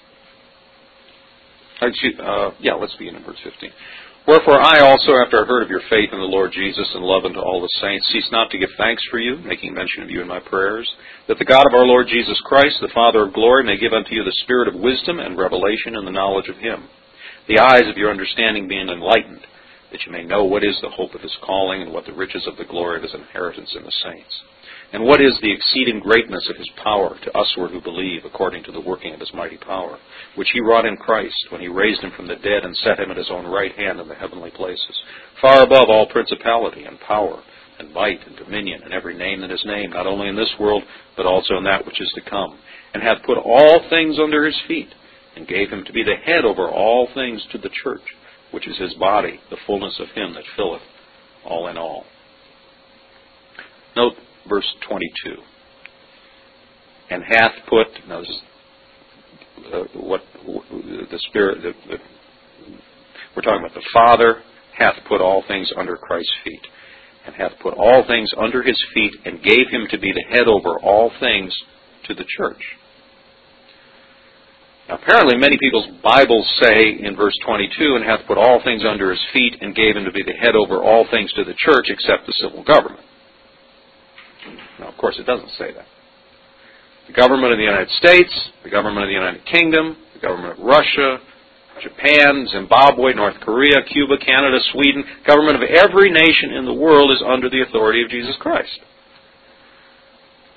[1.81, 3.69] Excuse, uh, yeah, let's begin in verse 15.
[4.25, 7.25] Wherefore I also, after I heard of your faith in the Lord Jesus and love
[7.25, 10.21] unto all the saints, cease not to give thanks for you, making mention of you
[10.21, 10.89] in my prayers,
[11.27, 14.15] that the God of our Lord Jesus Christ, the Father of glory, may give unto
[14.15, 16.87] you the spirit of wisdom and revelation in the knowledge of him,
[17.49, 19.43] the eyes of your understanding being enlightened,
[19.91, 22.47] that you may know what is the hope of his calling and what the riches
[22.47, 24.39] of the glory of his inheritance in the saints
[24.91, 28.71] and what is the exceeding greatness of his power to usward who believe, according to
[28.71, 29.97] the working of his mighty power,
[30.35, 33.11] which he wrought in Christ when he raised him from the dead and set him
[33.11, 34.99] at his own right hand in the heavenly places,
[35.41, 37.41] far above all principality and power
[37.77, 40.83] and might and dominion and every name that is named, not only in this world,
[41.15, 42.57] but also in that which is to come,
[42.93, 44.89] and hath put all things under his feet,
[45.35, 48.01] and gave him to be the head over all things to the church,
[48.51, 50.81] which is his body, the fullness of him that filleth
[51.45, 52.03] all in all.
[53.95, 54.13] Note
[54.49, 55.35] verse 22.
[57.11, 58.41] And hath put, now this is
[59.73, 61.97] uh, what the Spirit, the, the,
[63.35, 64.41] we're talking about the Father
[64.77, 66.65] hath put all things under Christ's feet,
[67.25, 70.47] and hath put all things under his feet, and gave him to be the head
[70.47, 71.53] over all things
[72.07, 72.61] to the church.
[74.87, 79.11] Now, apparently, many people's Bibles say in verse 22, and hath put all things under
[79.11, 81.87] his feet, and gave him to be the head over all things to the church,
[81.89, 83.05] except the civil government.
[84.79, 85.85] Now, of course, it doesn't say that.
[87.07, 88.31] The government of the United States,
[88.63, 91.17] the government of the United Kingdom, the government of Russia,
[91.81, 97.23] Japan, Zimbabwe, North Korea, Cuba, Canada, Sweden, government of every nation in the world is
[97.25, 98.79] under the authority of Jesus Christ.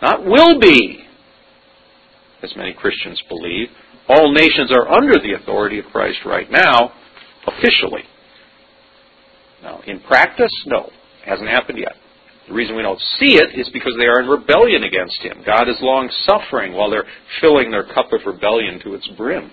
[0.03, 1.05] Not will be,
[2.43, 3.69] as many Christians believe.
[4.09, 6.93] All nations are under the authority of Christ right now,
[7.47, 8.03] officially.
[9.63, 10.91] Now, in practice, no.
[11.23, 11.95] It hasn't happened yet.
[12.49, 15.43] The reason we don't see it is because they are in rebellion against Him.
[15.47, 17.07] God is long suffering while they're
[17.41, 19.51] filling their cup of rebellion to its brim.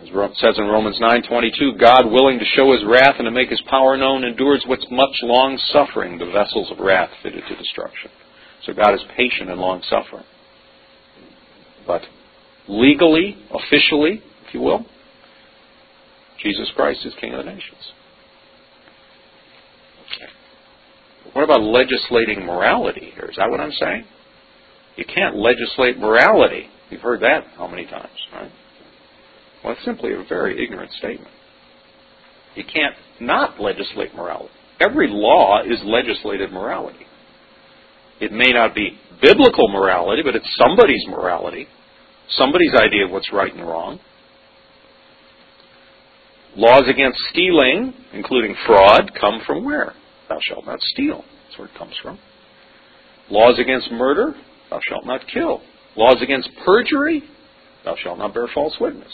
[0.00, 3.50] As it says in Romans 9:22, God, willing to show His wrath and to make
[3.50, 8.10] His power known, endures with much long suffering the vessels of wrath fitted to destruction.
[8.64, 10.24] So God is patient and long suffering.
[11.86, 12.02] But
[12.68, 14.86] legally, officially, if you will,
[16.42, 17.92] Jesus Christ is King of the nations.
[21.32, 23.28] What about legislating morality here?
[23.30, 24.04] Is that what I'm saying?
[24.96, 26.68] You can't legislate morality.
[26.90, 28.50] You've heard that how many times, right?
[29.62, 31.30] Well, it's simply a very ignorant statement.
[32.54, 34.52] You can't not legislate morality.
[34.80, 37.06] Every law is legislated morality.
[38.20, 41.66] It may not be biblical morality, but it's somebody's morality,
[42.30, 44.00] somebody's idea of what's right and wrong.
[46.56, 49.94] Laws against stealing, including fraud, come from where?
[50.28, 51.24] Thou shalt not steal.
[51.44, 52.18] That's where it comes from.
[53.30, 54.34] Laws against murder,
[54.70, 55.60] thou shalt not kill.
[55.96, 57.22] Laws against perjury,
[57.84, 59.12] thou shalt not bear false witness.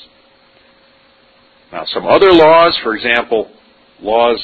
[1.72, 3.50] Now, some other laws, for example,
[4.00, 4.38] laws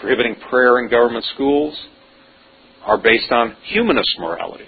[0.00, 1.78] prohibiting prayer in government schools,
[2.84, 4.66] are based on humanist morality,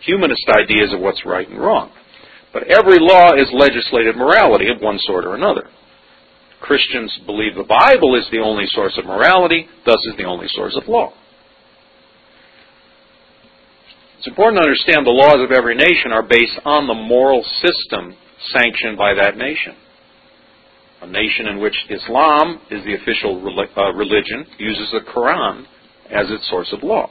[0.00, 1.90] humanist ideas of what's right and wrong.
[2.52, 5.68] But every law is legislated morality of one sort or another.
[6.64, 10.74] Christians believe the Bible is the only source of morality, thus is the only source
[10.80, 11.12] of law.
[14.16, 18.16] It's important to understand the laws of every nation are based on the moral system
[18.56, 19.76] sanctioned by that nation.
[21.02, 25.66] A nation in which Islam is the official uh, religion uses the Quran
[26.08, 27.10] as its source of law.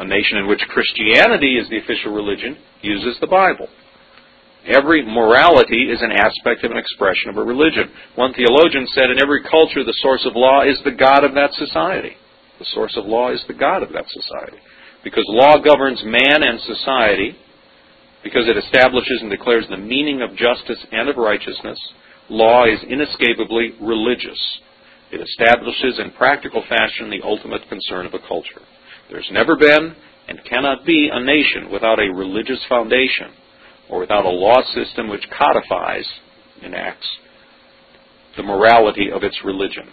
[0.00, 3.68] A nation in which Christianity is the official religion uses the Bible.
[4.66, 7.88] Every morality is an aspect of an expression of a religion.
[8.16, 11.54] One theologian said in every culture the source of law is the God of that
[11.54, 12.16] society.
[12.58, 14.58] The source of law is the God of that society.
[15.04, 17.36] Because law governs man and society,
[18.24, 21.78] because it establishes and declares the meaning of justice and of righteousness,
[22.28, 24.40] law is inescapably religious.
[25.12, 28.66] It establishes in practical fashion the ultimate concern of a culture.
[29.10, 29.94] There's never been
[30.26, 33.30] and cannot be a nation without a religious foundation
[33.88, 36.06] or without a law system which codifies,
[36.62, 37.06] enacts,
[38.36, 39.88] the morality of its religion.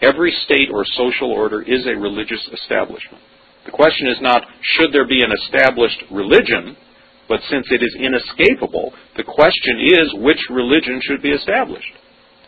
[0.00, 3.22] Every state or social order is a religious establishment.
[3.64, 6.76] The question is not, should there be an established religion,
[7.28, 11.92] but since it is inescapable, the question is, which religion should be established?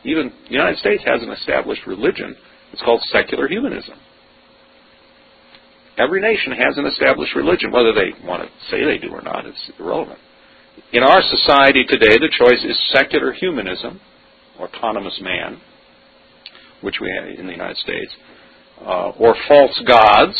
[0.04, 2.34] Even the United States has an established religion.
[2.72, 3.98] It's called secular humanism.
[5.98, 7.72] Every nation has an established religion.
[7.72, 10.18] Whether they want to say they do or not, it's irrelevant.
[10.92, 14.00] In our society today, the choice is secular humanism,
[14.58, 15.60] autonomous man,
[16.80, 18.12] which we have in the United States,
[18.80, 20.36] uh, or false gods,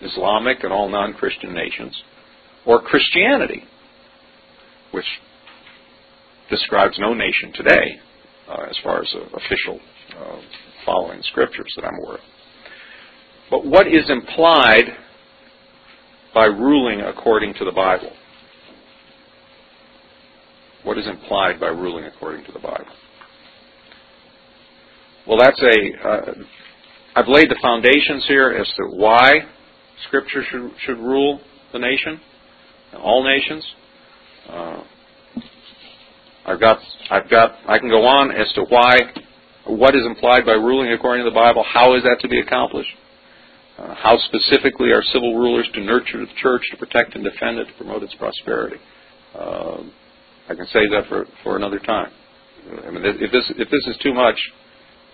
[0.00, 2.02] Islamic and all non Christian nations,
[2.64, 3.64] or Christianity,
[4.92, 5.04] which
[6.48, 7.98] describes no nation today
[8.48, 9.80] uh, as far as uh, official
[10.16, 10.40] uh,
[10.86, 12.24] following scriptures that I'm aware of.
[13.50, 14.84] But what is implied
[16.34, 18.12] by ruling according to the Bible?
[20.84, 22.86] What is implied by ruling according to the Bible?
[25.26, 26.08] Well, that's a.
[26.08, 26.34] Uh,
[27.14, 29.34] I've laid the foundations here as to why
[30.08, 31.40] Scripture should, should rule
[31.72, 32.20] the nation,
[32.98, 33.64] all nations.
[34.48, 34.82] Uh,
[36.46, 36.78] I've got,
[37.10, 38.98] I've got, I can go on as to why,
[39.66, 41.64] what is implied by ruling according to the Bible.
[41.68, 42.90] How is that to be accomplished?
[43.78, 47.66] Uh, how specifically are civil rulers to nurture the church, to protect and defend it,
[47.66, 48.76] to promote its prosperity?
[49.34, 49.82] Uh,
[50.48, 52.10] I can save that for, for another time.
[52.86, 54.36] I mean, if this if this is too much,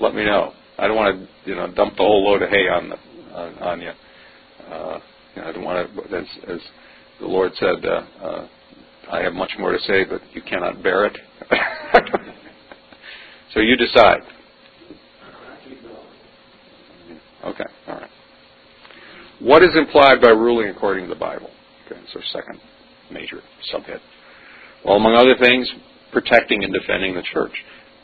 [0.01, 0.53] let me know.
[0.79, 2.97] I don't want to you know dump the whole load of hay on the,
[3.35, 3.91] on, on you.
[4.71, 5.01] Uh,
[5.35, 6.61] you know, I don't want to, as, as
[7.21, 8.49] the Lord said, uh, uh,
[9.11, 11.19] I have much more to say, but you cannot bear it.
[13.55, 14.21] so you decide.
[17.45, 18.11] Okay, all right.
[19.41, 21.51] What is implied by ruling according to the Bible?
[21.87, 22.61] Okay, our second
[23.11, 23.41] major
[23.73, 24.01] subhead.
[24.85, 25.69] Well, among other things,
[26.12, 27.53] protecting and defending the church.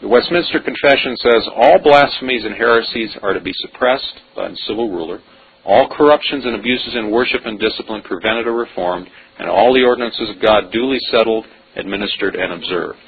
[0.03, 4.91] The Westminster Confession says all blasphemies and heresies are to be suppressed by the civil
[4.91, 5.21] ruler,
[5.65, 9.09] all corruptions and abuses in worship and discipline prevented or reformed,
[9.39, 12.99] and all the ordinances of God duly settled, administered, and observed.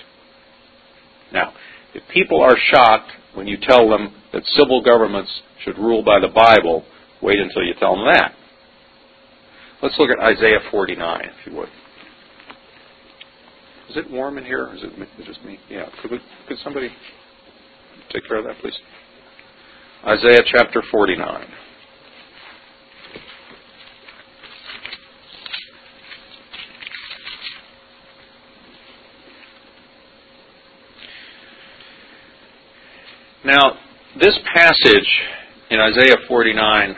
[1.32, 1.52] Now,
[1.92, 5.30] if people are shocked when you tell them that civil governments
[5.64, 6.84] should rule by the Bible,
[7.20, 8.32] wait until you tell them that.
[9.82, 11.68] Let's look at Isaiah 49, if you would.
[13.90, 14.68] Is it warm in here?
[14.74, 15.58] Is it just me?
[15.70, 15.86] Yeah.
[16.02, 16.18] Could, we,
[16.48, 16.90] could somebody
[18.10, 18.76] take care of that, please?
[20.04, 21.46] Isaiah chapter 49.
[33.44, 33.78] Now,
[34.18, 35.08] this passage
[35.70, 36.96] in Isaiah 49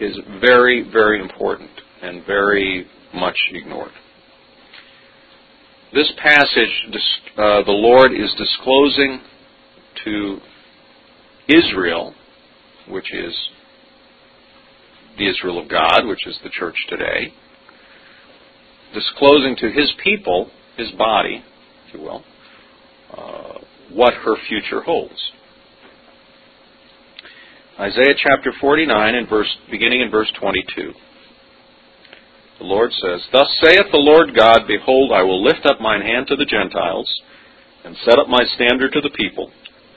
[0.00, 1.70] is very, very important
[2.02, 3.92] and very much ignored.
[5.94, 6.88] This passage,
[7.38, 9.20] uh, the Lord is disclosing
[10.04, 10.38] to
[11.46, 12.14] Israel,
[12.88, 13.32] which is
[15.16, 17.32] the Israel of God, which is the church today,
[18.92, 21.44] disclosing to his people, his body,
[21.86, 22.24] if you will,
[23.16, 23.58] uh,
[23.92, 25.30] what her future holds.
[27.78, 30.92] Isaiah chapter 49 and verse, beginning in verse 22.
[32.58, 36.26] The Lord says, Thus saith the Lord God, Behold, I will lift up mine hand
[36.28, 37.08] to the Gentiles,
[37.84, 39.50] and set up my standard to the people,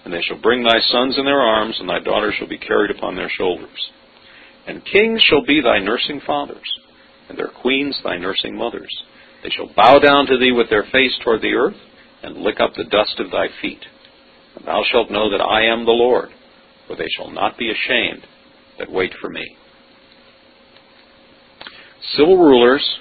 [0.03, 2.91] and they shall bring thy sons in their arms, and thy daughters shall be carried
[2.91, 3.91] upon their shoulders.
[4.66, 6.68] And kings shall be thy nursing fathers,
[7.30, 8.91] and their queens thy nursing mothers.
[9.43, 11.78] They shall bow down to thee with their face toward the earth,
[12.24, 13.86] and lick up the dust of thy feet.
[14.55, 16.30] And thou shalt know that I am the Lord
[16.88, 18.26] for they shall not be ashamed
[18.80, 19.58] that wait for me.
[22.16, 23.00] Civil rulers,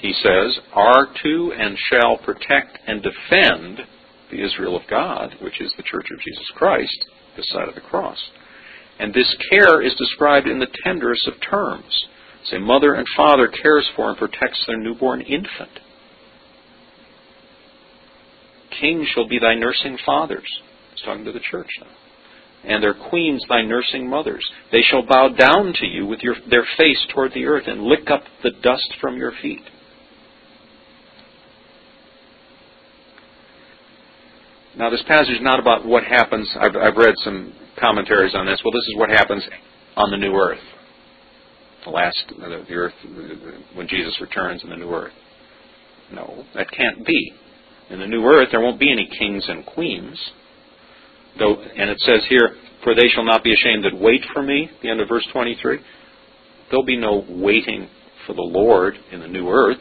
[0.00, 3.80] he says, are to and shall protect and defend
[4.30, 7.04] the Israel of God, which is the Church of Jesus Christ,
[7.36, 8.18] this side of the cross.
[8.98, 12.06] And this care is described in the tenderest of terms.
[12.44, 15.80] Say, mother and father cares for and protects their newborn infant.
[18.80, 20.48] Kings shall be thy nursing fathers.
[20.92, 21.88] He's talking to the church now.
[22.62, 24.44] And their queens thy nursing mothers.
[24.70, 28.10] They shall bow down to you with your, their face toward the earth and lick
[28.10, 29.62] up the dust from your feet.
[34.76, 36.48] Now, this passage is not about what happens.
[36.58, 38.60] I've, I've read some commentaries on this.
[38.64, 39.42] Well, this is what happens
[39.96, 40.60] on the new earth.
[41.84, 42.92] The last, the earth,
[43.74, 45.12] when Jesus returns in the new earth.
[46.12, 47.32] No, that can't be.
[47.88, 50.18] In the new earth, there won't be any kings and queens.
[51.38, 54.70] Though, and it says here, for they shall not be ashamed that wait for me,
[54.82, 55.78] the end of verse 23.
[56.70, 57.88] There'll be no waiting
[58.26, 59.78] for the Lord in the new earth.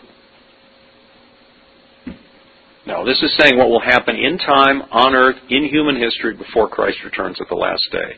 [2.86, 6.68] No, this is saying what will happen in time, on earth, in human history before
[6.68, 8.16] Christ returns at the last day.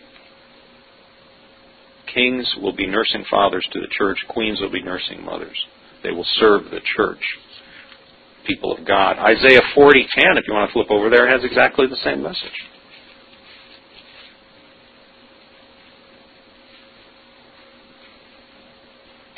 [2.13, 5.57] Kings will be nursing fathers to the church, queens will be nursing mothers.
[6.03, 7.21] They will serve the church
[8.45, 9.17] people of God.
[9.19, 12.65] Isaiah 40:10, if you want to flip over there, has exactly the same message.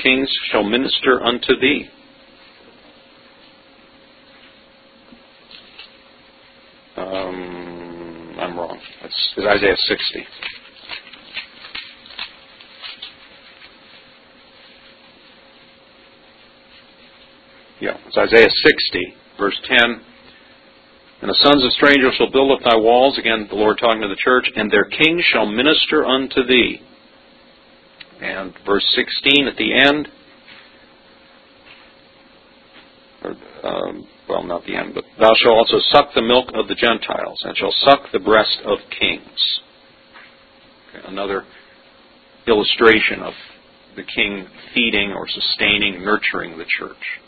[0.04, 1.88] Kings shall minister unto thee.
[6.98, 8.78] Um, I'm wrong.
[9.02, 10.26] It's Isaiah 60.
[17.80, 19.80] Yeah, it's Isaiah 60, verse 10.
[21.22, 24.10] And the sons of strangers shall build up thy walls, again, the Lord talking to
[24.10, 26.82] the church, and their kings shall minister unto thee.
[28.24, 30.08] And verse 16 at the end,
[33.24, 36.76] or, um, well, not the end, but thou shalt also suck the milk of the
[36.76, 39.60] Gentiles, and shall suck the breast of kings.
[40.90, 41.44] Okay, another
[42.48, 43.34] illustration of
[43.96, 47.20] the king feeding or sustaining, nurturing the church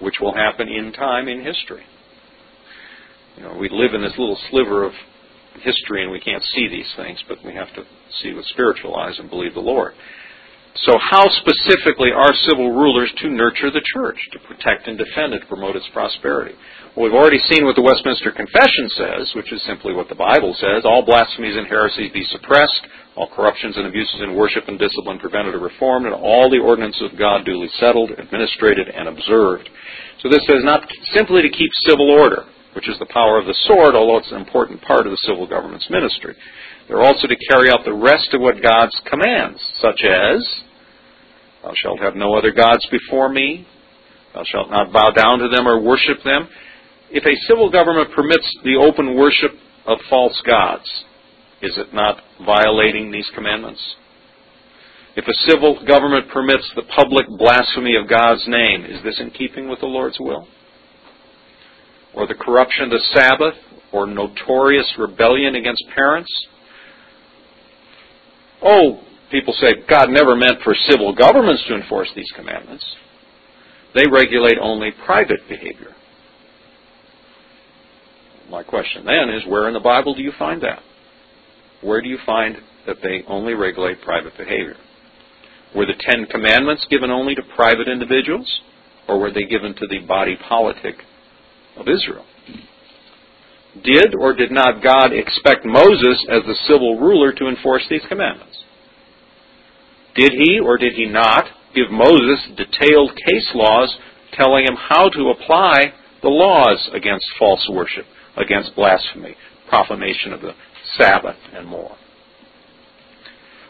[0.00, 1.84] which will happen in time in history.
[3.36, 4.92] You know, we live in this little sliver of
[5.62, 7.84] history and we can't see these things, but we have to
[8.22, 9.94] see with spiritual eyes and believe the Lord.
[10.86, 15.40] So, how specifically are civil rulers to nurture the church, to protect and defend it,
[15.40, 16.54] to promote its prosperity?
[16.94, 20.54] Well, we've already seen what the Westminster Confession says, which is simply what the Bible
[20.54, 22.86] says all blasphemies and heresies be suppressed,
[23.16, 27.02] all corruptions and abuses in worship and discipline prevented or reformed, and all the ordinances
[27.02, 29.68] of God duly settled, administrated, and observed.
[30.22, 33.56] So, this says not simply to keep civil order, which is the power of the
[33.66, 36.34] sword, although it's an important part of the civil government's ministry.
[36.88, 40.62] They're also to carry out the rest of what God's commands, such as,
[41.62, 43.66] Thou shalt have no other gods before me,
[44.34, 46.48] thou shalt not bow down to them or worship them.
[47.10, 49.52] If a civil government permits the open worship
[49.86, 50.88] of false gods,
[51.60, 53.80] is it not violating these commandments?
[55.16, 59.68] If a civil government permits the public blasphemy of God's name, is this in keeping
[59.68, 60.46] with the Lord's will?
[62.14, 63.54] Or the corruption of the Sabbath,
[63.92, 66.30] or notorious rebellion against parents?
[68.62, 69.00] Oh,
[69.30, 72.84] people say God never meant for civil governments to enforce these commandments.
[73.94, 75.94] They regulate only private behavior.
[78.50, 80.80] My question then is where in the Bible do you find that?
[81.82, 82.56] Where do you find
[82.86, 84.76] that they only regulate private behavior?
[85.74, 88.60] Were the Ten Commandments given only to private individuals,
[89.08, 90.96] or were they given to the body politic
[91.76, 92.24] of Israel?
[93.82, 98.64] Did or did not God expect Moses as the civil ruler to enforce these commandments?
[100.16, 101.44] Did he or did he not
[101.74, 103.96] give Moses detailed case laws
[104.32, 105.92] telling him how to apply
[106.22, 108.04] the laws against false worship,
[108.36, 109.36] against blasphemy,
[109.68, 110.52] profanation of the
[110.98, 111.96] Sabbath, and more?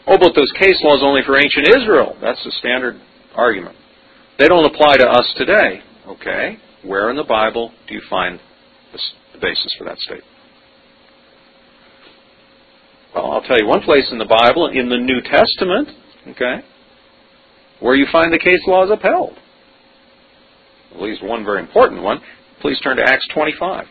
[0.07, 2.17] Oh, but those case laws only for ancient Israel.
[2.21, 2.99] That's the standard
[3.35, 3.75] argument.
[4.39, 5.81] They don't apply to us today.
[6.07, 8.39] Okay, where in the Bible do you find
[8.93, 10.25] the basis for that statement?
[13.13, 15.89] Well, I'll tell you one place in the Bible, in the New Testament,
[16.29, 16.65] okay,
[17.79, 19.33] where you find the case law is upheld.
[20.93, 22.21] At least one very important one.
[22.61, 23.85] Please turn to Acts 25.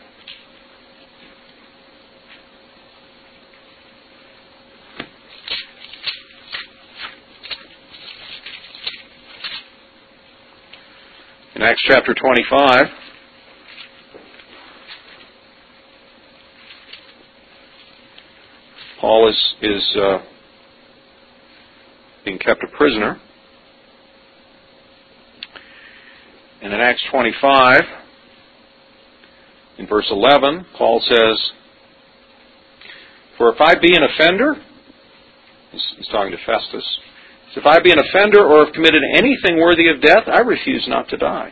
[11.61, 12.85] In Acts chapter 25,
[18.99, 20.23] Paul is, is uh,
[22.25, 23.21] being kept a prisoner.
[26.63, 27.81] And in Acts 25,
[29.77, 31.51] in verse 11, Paul says,
[33.37, 34.55] For if I be an offender,
[35.71, 36.99] he's, he's talking to Festus,
[37.55, 41.09] If I be an offender or have committed anything worthy of death, I refuse not
[41.09, 41.51] to die.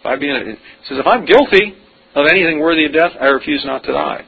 [0.00, 1.74] If I be an, it says, if I'm guilty
[2.14, 4.24] of anything worthy of death, I refuse not to die.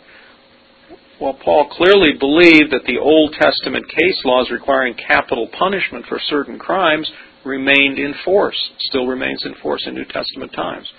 [1.21, 6.59] Well, Paul clearly believed that the Old Testament case laws requiring capital punishment for certain
[6.59, 7.11] crimes
[7.45, 10.91] remained in force, still remains in force in New Testament times.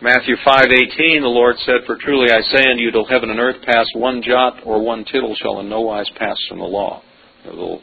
[0.00, 3.60] Matthew 5:18 the Lord said for truly I say unto you till heaven and earth
[3.66, 7.02] pass one jot or one tittle shall in no wise pass from the law.
[7.44, 7.82] The little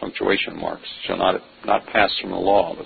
[0.00, 2.74] punctuation marks shall not not pass from the law.
[2.74, 2.84] The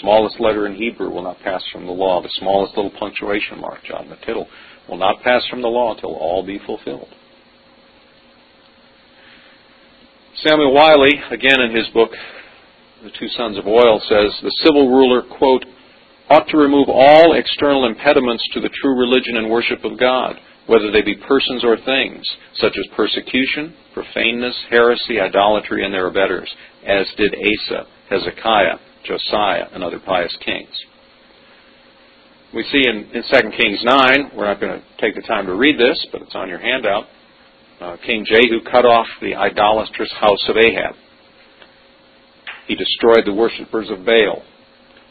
[0.00, 2.20] smallest letter in Hebrew will not pass from the law.
[2.20, 4.48] The smallest little punctuation mark, jot and a tittle,
[4.88, 7.08] will not pass from the law till all be fulfilled.
[10.34, 12.10] Samuel Wylie, again in his book,
[13.04, 15.64] The Two Sons of Oil, says the civil ruler, quote,
[16.28, 20.90] ought to remove all external impediments to the true religion and worship of God, whether
[20.90, 26.52] they be persons or things, such as persecution, profaneness, heresy, idolatry, and their abettors,
[26.84, 30.74] as did Asa, Hezekiah, Josiah, and other pious kings.
[32.54, 35.54] We see in, in 2 Kings 9, we're not going to take the time to
[35.54, 37.04] read this, but it's on your handout.
[37.80, 40.94] Uh, King Jehu cut off the idolatrous house of Ahab.
[42.66, 44.42] He destroyed the worshippers of Baal.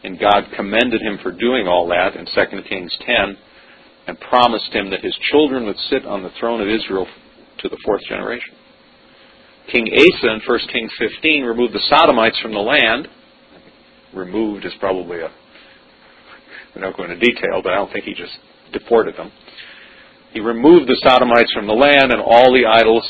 [0.06, 3.38] And God commended him for doing all that in 2 Kings 10
[4.06, 7.08] and promised him that his children would sit on the throne of Israel
[7.58, 8.54] to the fourth generation.
[9.72, 13.08] King Asa in 1 Kings 15 removed the Sodomites from the land.
[14.14, 15.30] Removed is probably a,
[16.76, 18.38] we don't go into detail, but I don't think he just
[18.74, 19.32] deported them.
[20.34, 23.04] He removed the Sodomites from the land and all the idols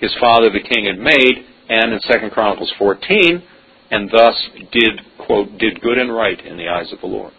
[0.00, 3.42] his father the king had made, and in 2 Chronicles 14,
[3.90, 7.32] and thus did, quote, did good and right in the eyes of the Lord.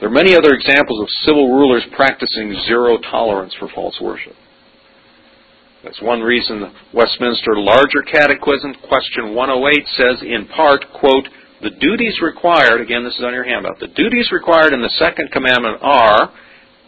[0.00, 4.34] There are many other examples of civil rulers practicing zero tolerance for false worship.
[5.84, 11.28] That's one reason the Westminster Larger Catechism, question 108, says in part, quote,
[11.62, 15.30] the duties required, again this is on your handout, the duties required in the second
[15.30, 16.32] commandment are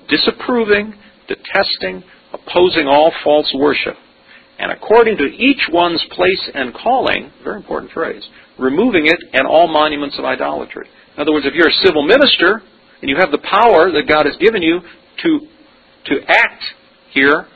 [0.08, 0.94] disapproving,
[1.28, 2.02] detesting,
[2.32, 3.96] opposing all false worship,
[4.58, 8.26] and according to each one's place and calling, very important phrase,
[8.58, 10.86] removing it and all monuments of idolatry.
[11.16, 12.62] In other words, if you're a civil minister
[13.00, 14.80] and you have the power that God has given you
[15.22, 15.40] to,
[16.06, 16.62] to act
[17.10, 17.46] here,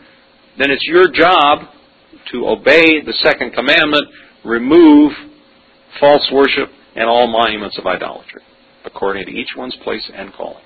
[0.59, 1.69] then it's your job
[2.33, 4.07] to obey the second commandment,
[4.45, 5.13] remove
[6.01, 8.43] false worship and all monuments of idolatry,
[8.85, 10.63] according to each one's place and calling.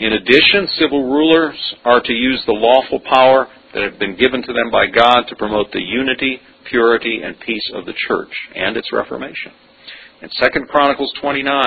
[0.00, 4.52] In addition, civil rulers are to use the lawful power that have been given to
[4.52, 6.40] them by God to promote the unity,
[6.70, 9.52] purity, and peace of the church and its reformation.
[10.22, 11.64] In 2 Chronicles 29,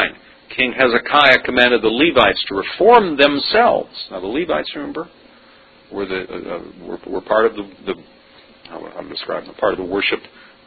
[0.56, 3.92] King Hezekiah commanded the Levites to reform themselves.
[4.12, 5.08] Now, the Levites, remember,
[5.92, 7.96] were the uh, uh were, were, part of the, the
[8.72, 10.20] I'm describing them, part of the worship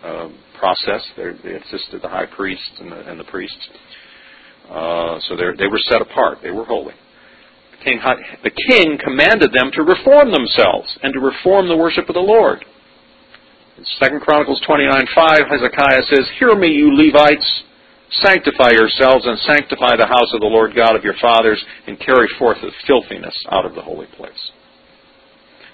[0.03, 0.29] uh,
[0.59, 1.03] process.
[1.17, 3.69] They, they assisted the high priest and the, and the priests.
[4.69, 6.39] Uh, so they were set apart.
[6.43, 6.95] They were holy.
[7.85, 8.01] King,
[8.43, 12.65] the king commanded them to reform themselves and to reform the worship of the Lord.
[13.77, 17.65] 2 Chronicles 29:5, Hezekiah says, Hear me, you Levites,
[18.23, 22.29] sanctify yourselves and sanctify the house of the Lord God of your fathers, and carry
[22.39, 24.53] forth the filthiness out of the holy place.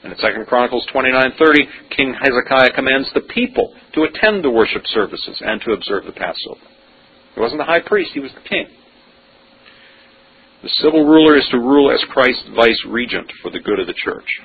[0.02, 5.36] And in 2 Chronicles 29:30, King Hezekiah commands the people to attend the worship services
[5.44, 6.64] and to observe the Passover.
[7.34, 8.66] He wasn't the high priest, he was the king.
[10.62, 13.94] The civil ruler is to rule as Christ's vice regent for the good of the
[13.94, 14.40] church.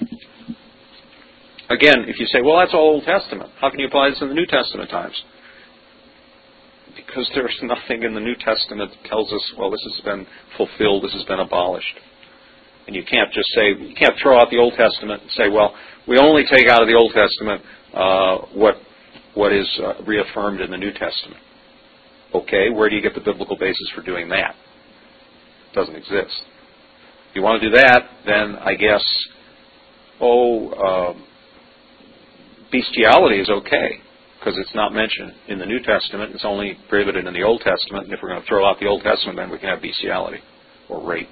[1.70, 4.30] Again, if you say, well, that's all Old Testament, how can you apply this in
[4.30, 5.18] the New Testament times?
[6.96, 11.04] Because there's nothing in the New Testament that tells us, well, this has been fulfilled,
[11.04, 11.98] this has been abolished.
[12.88, 15.74] And you can't just say, you can't throw out the Old Testament and say, well,
[16.08, 17.62] we only take out of the Old Testament
[17.94, 18.76] uh, what,
[19.34, 21.42] what is uh, reaffirmed in the New Testament.
[22.36, 24.54] Okay, where do you get the biblical basis for doing that?
[25.72, 26.44] It doesn't exist.
[27.30, 29.04] If you want to do that, then I guess,
[30.22, 31.24] oh, um,
[32.76, 34.00] bestiality is okay
[34.40, 36.34] because it's not mentioned in the New Testament.
[36.36, 38.06] It's only prohibited in the Old Testament.
[38.06, 40.40] And if we're going to throw out the Old Testament, then we can have bestiality
[40.90, 41.30] or rape.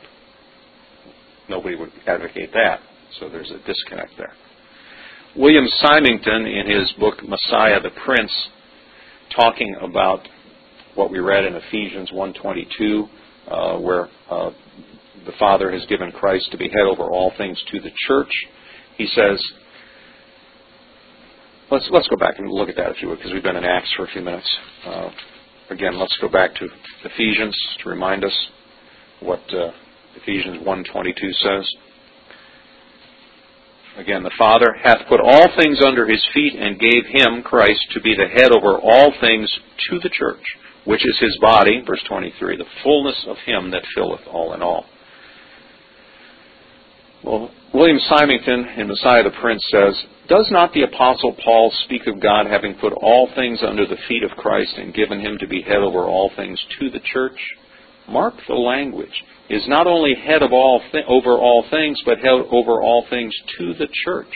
[1.49, 2.79] Nobody would advocate that.
[3.19, 4.33] So there's a disconnect there.
[5.35, 8.31] William Symington, in his book Messiah the Prince,
[9.35, 10.27] talking about
[10.95, 13.09] what we read in Ephesians 1:22,
[13.47, 14.51] uh, where uh,
[15.25, 18.31] the Father has given Christ to be head over all things to the church.
[18.97, 19.43] He says,
[21.74, 23.65] let's let's go back and look at that if you would, because we've been in
[23.65, 24.47] Acts for a few minutes.
[24.86, 25.09] Uh,
[25.71, 26.67] again, let's go back to
[27.03, 28.47] Ephesians to remind us
[29.19, 29.71] what uh,
[30.15, 31.76] Ephesians 1.22 says.
[33.97, 38.01] Again, the Father hath put all things under his feet and gave him, Christ, to
[38.01, 39.51] be the head over all things
[39.89, 40.41] to the church,
[40.86, 44.86] which is his body, verse 23, the fullness of him that filleth all in all.
[47.24, 49.95] Well, William Symington in Messiah the Prince says,
[50.30, 54.21] Does not the Apostle Paul speak of God having put all things under the feet
[54.21, 57.39] of Christ and given him to be head over all things to the church?
[58.07, 59.24] Mark the language.
[59.49, 63.34] Is not only head of all th- over all things, but head over all things
[63.57, 64.32] to the church.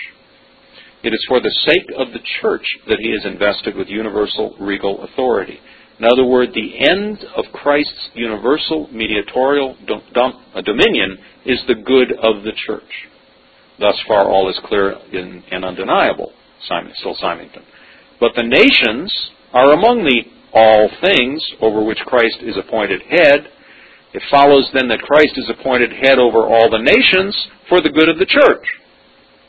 [1.04, 5.04] It is for the sake of the church that he is invested with universal regal
[5.04, 5.60] authority.
[6.00, 9.78] In other words, the end of Christ's universal mediatorial
[10.16, 13.08] uh, dominion is the good of the church.
[13.80, 16.34] Thus far, all is clear and undeniable,
[16.68, 17.64] Simon, still Symington.
[18.20, 19.14] But the nations
[19.54, 20.24] are among the
[20.54, 23.52] all things over which Christ is appointed head.
[24.14, 27.36] It follows then that Christ is appointed head over all the nations
[27.70, 28.66] for the good of the church.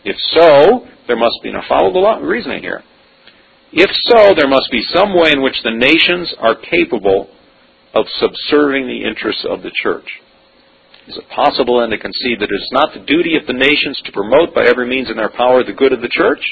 [0.04, 2.82] If so, there must be, now follow the reasoning here.
[3.72, 7.28] If so, there must be some way in which the nations are capable
[7.94, 10.08] of subserving the interests of the church.
[11.08, 13.96] Is it possible then to conceive that it is not the duty of the nations
[14.04, 16.44] to promote by every means in their power the good of the church?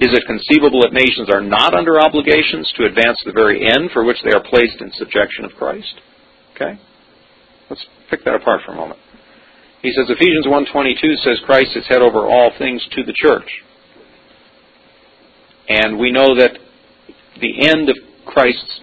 [0.00, 4.02] Is it conceivable that nations are not under obligations to advance the very end for
[4.02, 5.94] which they are placed in subjection of Christ?
[6.56, 6.80] Okay?
[7.68, 8.98] Let's pick that apart for a moment.
[9.82, 13.48] He says Ephesians 1:22 says Christ is head over all things to the church.
[15.68, 16.58] And we know that
[17.40, 17.96] the end of
[18.26, 18.80] Christ's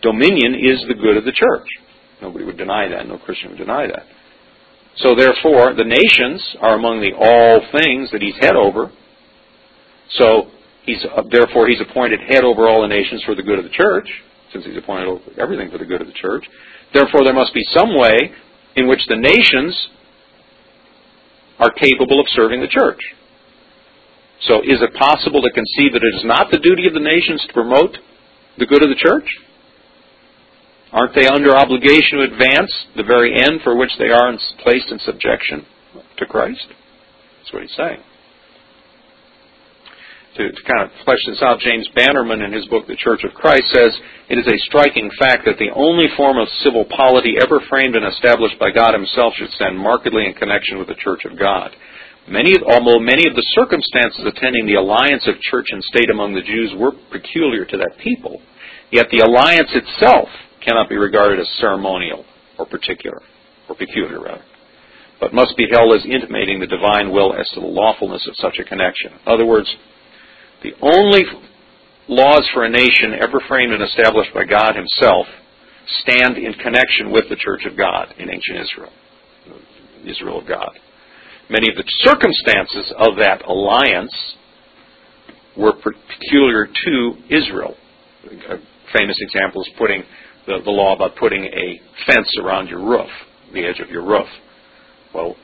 [0.00, 1.68] dominion is the good of the church.
[2.22, 3.06] Nobody would deny that.
[3.08, 4.06] No Christian would deny that.
[4.96, 8.92] So therefore, the nations are among the all things that he's head over.
[10.20, 10.48] So
[10.84, 13.74] he's uh, therefore he's appointed head over all the nations for the good of the
[13.74, 14.06] church,
[14.52, 16.44] since he's appointed over everything for the good of the church.
[16.94, 18.32] Therefore, there must be some way
[18.76, 19.74] in which the nations
[21.58, 23.00] are capable of serving the church.
[24.42, 27.42] So is it possible to conceive that it is not the duty of the nations
[27.46, 27.96] to promote
[28.58, 29.26] the good of the church?
[30.92, 34.98] Aren't they under obligation to advance the very end for which they are placed in
[35.00, 35.64] subjection
[36.18, 36.68] to Christ?
[37.38, 38.00] That's what he's saying.
[40.36, 43.36] To, to, kind of flesh this out, James Bannerman in his book, The Church of
[43.36, 43.92] Christ, says
[44.28, 48.06] it is a striking fact that the only form of civil polity ever framed and
[48.08, 51.76] established by God Himself should stand markedly in connection with the Church of God.
[52.28, 56.46] Many, although many of the circumstances attending the alliance of church and state among the
[56.46, 58.40] Jews were peculiar to that people,
[58.90, 60.28] yet the alliance itself
[60.64, 62.24] cannot be regarded as ceremonial
[62.58, 63.20] or particular,
[63.68, 64.44] or peculiar rather,
[65.20, 68.58] but must be held as intimating the divine will as to the lawfulness of such
[68.58, 69.12] a connection.
[69.12, 69.74] In other words,
[70.62, 71.22] the only
[72.08, 75.26] laws for a nation ever framed and established by God Himself
[76.02, 78.92] stand in connection with the Church of God in ancient Israel,
[80.04, 80.78] Israel of God.
[81.50, 84.14] Many of the circumstances of that alliance
[85.56, 87.76] were peculiar to Israel.
[88.24, 88.56] A
[88.96, 90.02] famous example is putting
[90.46, 93.10] the, the law about putting a fence around your roof,
[93.52, 94.26] the edge of your roof.
[95.14, 95.36] Well,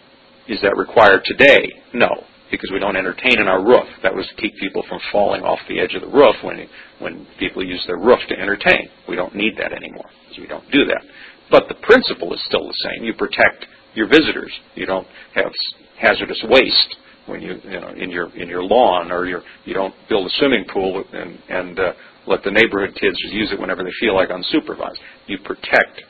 [0.49, 1.73] is that required today?
[1.93, 2.09] No,
[2.51, 3.87] because we don't entertain in our roof.
[4.03, 6.69] That was to keep people from falling off the edge of the roof when
[7.01, 8.89] when people use their roof to entertain.
[9.09, 11.03] We don't need that anymore because we don't do that.
[11.51, 13.05] But the principle is still the same.
[13.05, 14.53] You protect your visitors.
[14.75, 15.53] You don't have
[16.01, 16.97] hazardous waste
[17.27, 20.31] when you, you know in your in your lawn, or you you don't build a
[20.39, 21.93] swimming pool and and uh,
[22.29, 24.99] let the neighborhood kids just use it whenever they feel like unsupervised.
[25.27, 26.03] You protect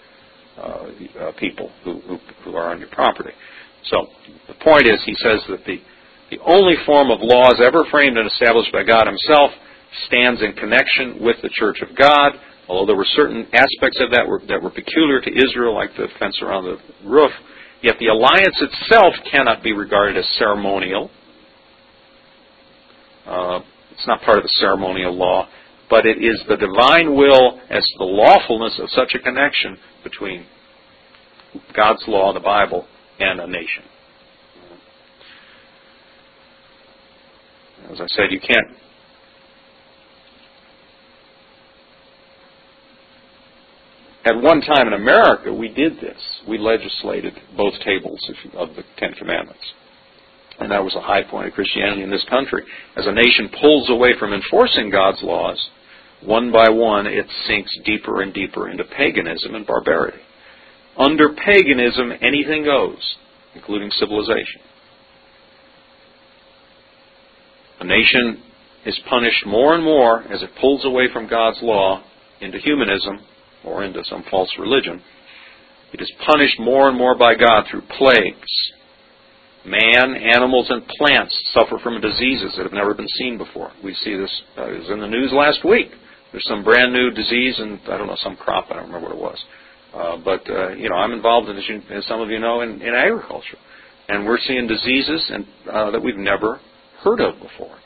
[0.59, 3.31] uh, uh, people who, who who are on your property.
[3.85, 4.07] So
[4.49, 5.79] the point is, he says that the
[6.31, 9.51] the only form of laws ever framed and established by God Himself
[10.07, 12.33] stands in connection with the Church of God.
[12.69, 16.07] Although there were certain aspects of that were, that were peculiar to Israel, like the
[16.19, 16.77] fence around the
[17.09, 17.33] roof,
[17.83, 21.11] Yet the alliance itself cannot be regarded as ceremonial.
[23.25, 23.61] Uh,
[23.93, 25.49] it's not part of the ceremonial law,
[25.91, 30.47] but it is the divine will as to the lawfulness of such a connection between
[31.75, 32.87] God's law, the Bible,
[33.19, 33.85] and a nation.
[37.91, 38.77] As I said, you can't
[44.29, 46.21] At one time in America, we did this.
[46.47, 48.21] We legislated both tables
[48.55, 49.73] of the Ten Commandments.
[50.61, 52.63] And that was a high point of Christianity in this country.
[52.95, 55.71] As a nation pulls away from enforcing God's laws,
[56.25, 60.19] one by one it sinks deeper and deeper into paganism and barbarity.
[60.97, 63.17] Under paganism, anything goes,
[63.55, 64.61] including civilization.
[67.81, 68.43] A nation
[68.85, 72.03] is punished more and more as it pulls away from God's law
[72.41, 73.21] into humanism
[73.65, 75.01] or into some false religion.
[75.93, 78.73] It is punished more and more by God through plagues.
[79.65, 83.71] Man, animals, and plants suffer from diseases that have never been seen before.
[83.85, 85.89] We see this uh, was in the news last week.
[86.33, 88.67] There's some brand new disease, and I don't know some crop.
[88.71, 89.45] I don't remember what it was.
[89.95, 92.61] Uh, but uh, you know, I'm involved in, as, you, as some of you know,
[92.61, 93.57] in, in agriculture,
[94.09, 96.61] and we're seeing diseases and uh, that we've never
[97.03, 97.79] heard of before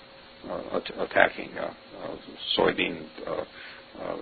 [0.50, 1.72] uh, attacking uh,
[2.02, 2.16] uh,
[2.58, 3.44] soybean uh,
[4.00, 4.16] uh,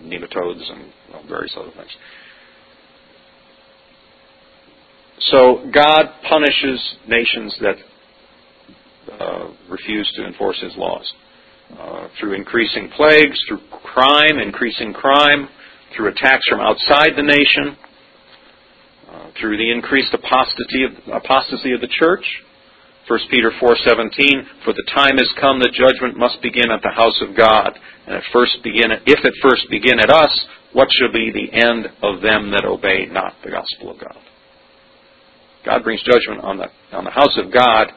[0.00, 1.90] nematodes and well, various other things.
[5.20, 7.76] So God punishes nations that
[9.20, 11.12] uh, refuse to enforce His laws
[11.76, 15.48] uh, through increasing plagues, through crime, increasing crime,
[15.94, 17.76] through attacks from outside the nation,
[19.10, 22.24] uh, through the increased apostasy of, apostasy of the church.
[23.08, 27.18] 1 Peter 4:17 For the time has come that judgment must begin at the house
[27.22, 31.32] of God and at first begin if it first begin at us what shall be
[31.32, 34.16] the end of them that obey not the gospel of God
[35.64, 37.88] God brings judgment on the on the house of God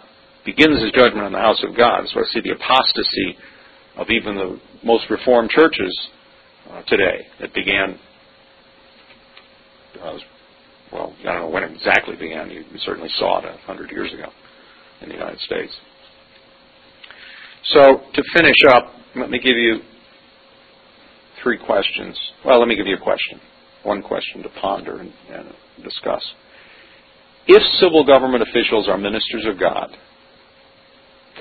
[0.45, 3.35] begins his judgment on the house of God so I see the apostasy
[4.01, 6.09] of even the most reformed churches
[6.69, 7.97] uh, today that began
[10.01, 10.17] uh,
[10.91, 14.11] well I don't know when it exactly began you certainly saw it a hundred years
[14.13, 14.29] ago
[15.01, 15.73] in the United States.
[17.65, 19.79] So, to finish up, let me give you
[21.43, 22.19] three questions.
[22.45, 23.39] Well, let me give you a question.
[23.83, 25.47] One question to ponder and, and
[25.83, 26.23] discuss.
[27.47, 29.89] If civil government officials are ministers of God,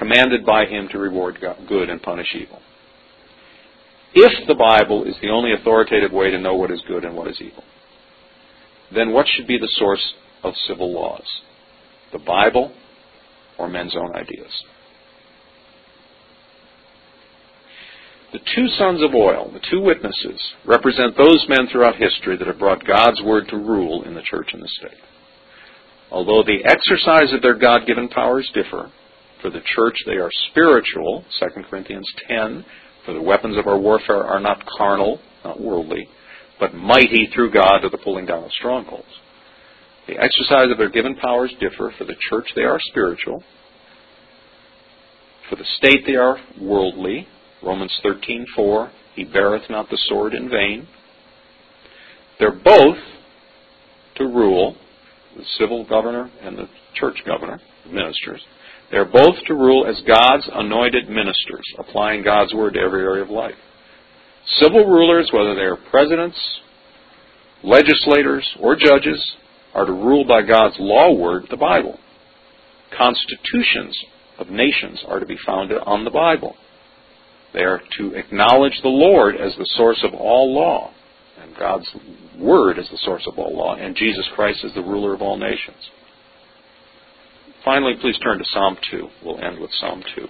[0.00, 1.38] commanded by Him to reward
[1.68, 2.60] good and punish evil,
[4.14, 7.28] if the Bible is the only authoritative way to know what is good and what
[7.28, 7.62] is evil,
[8.92, 11.22] then what should be the source of civil laws?
[12.12, 12.72] The Bible
[13.58, 14.64] or men's own ideas.
[18.32, 22.58] The two sons of oil, the two witnesses, represent those men throughout history that have
[22.58, 24.98] brought God's word to rule in the church and the state.
[26.10, 28.90] Although the exercise of their God given powers differ,
[29.42, 32.64] for the church they are spiritual, 2 Corinthians 10,
[33.04, 36.08] for the weapons of our warfare are not carnal, not worldly,
[36.58, 39.08] but mighty through God to the pulling down of strongholds.
[40.06, 41.92] The exercise of their given powers differ.
[41.96, 43.42] For the church, they are spiritual.
[45.48, 47.28] For the state, they are worldly.
[47.62, 48.90] Romans 13:4.
[49.14, 50.88] He beareth not the sword in vain.
[52.38, 52.98] They're both
[54.16, 54.76] to rule,
[55.36, 58.44] the civil governor and the church governor, the ministers.
[58.90, 63.30] They're both to rule as God's anointed ministers, applying God's word to every area of
[63.30, 63.54] life.
[64.60, 66.36] Civil rulers, whether they are presidents,
[67.62, 69.36] legislators, or judges,
[69.74, 72.00] are to rule by God's law word, the Bible.
[72.96, 73.96] Constitutions
[74.38, 76.56] of nations are to be founded on the Bible.
[77.52, 80.92] They are to acknowledge the Lord as the source of all law,
[81.40, 81.88] and God's
[82.38, 85.36] word as the source of all law, and Jesus Christ as the ruler of all
[85.36, 85.90] nations.
[87.64, 89.08] Finally, please turn to Psalm 2.
[89.24, 90.26] We'll end with Psalm 2.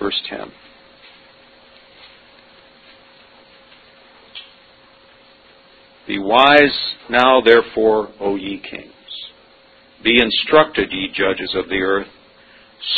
[0.00, 0.50] verse 10.
[6.06, 8.92] Be wise now, therefore, O ye kings.
[10.02, 12.08] Be instructed, ye judges of the earth.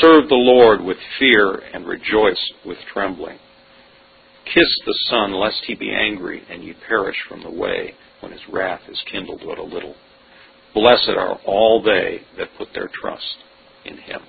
[0.00, 3.38] Serve the Lord with fear and rejoice with trembling.
[4.44, 8.42] Kiss the Son, lest he be angry and ye perish from the way when his
[8.50, 9.94] wrath is kindled but a little.
[10.74, 13.36] Blessed are all they that put their trust
[13.84, 14.20] in him.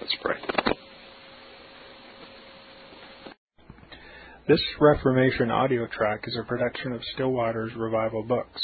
[0.00, 0.36] Let's pray.
[4.48, 8.62] This Reformation audio track is a production of Still Waters Revival Books.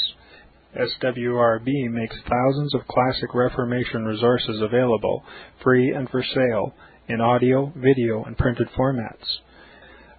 [0.75, 5.23] SWRB makes thousands of classic Reformation resources available,
[5.61, 6.73] free and for sale,
[7.09, 9.39] in audio, video, and printed formats.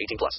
[0.00, 0.36] 18 plus.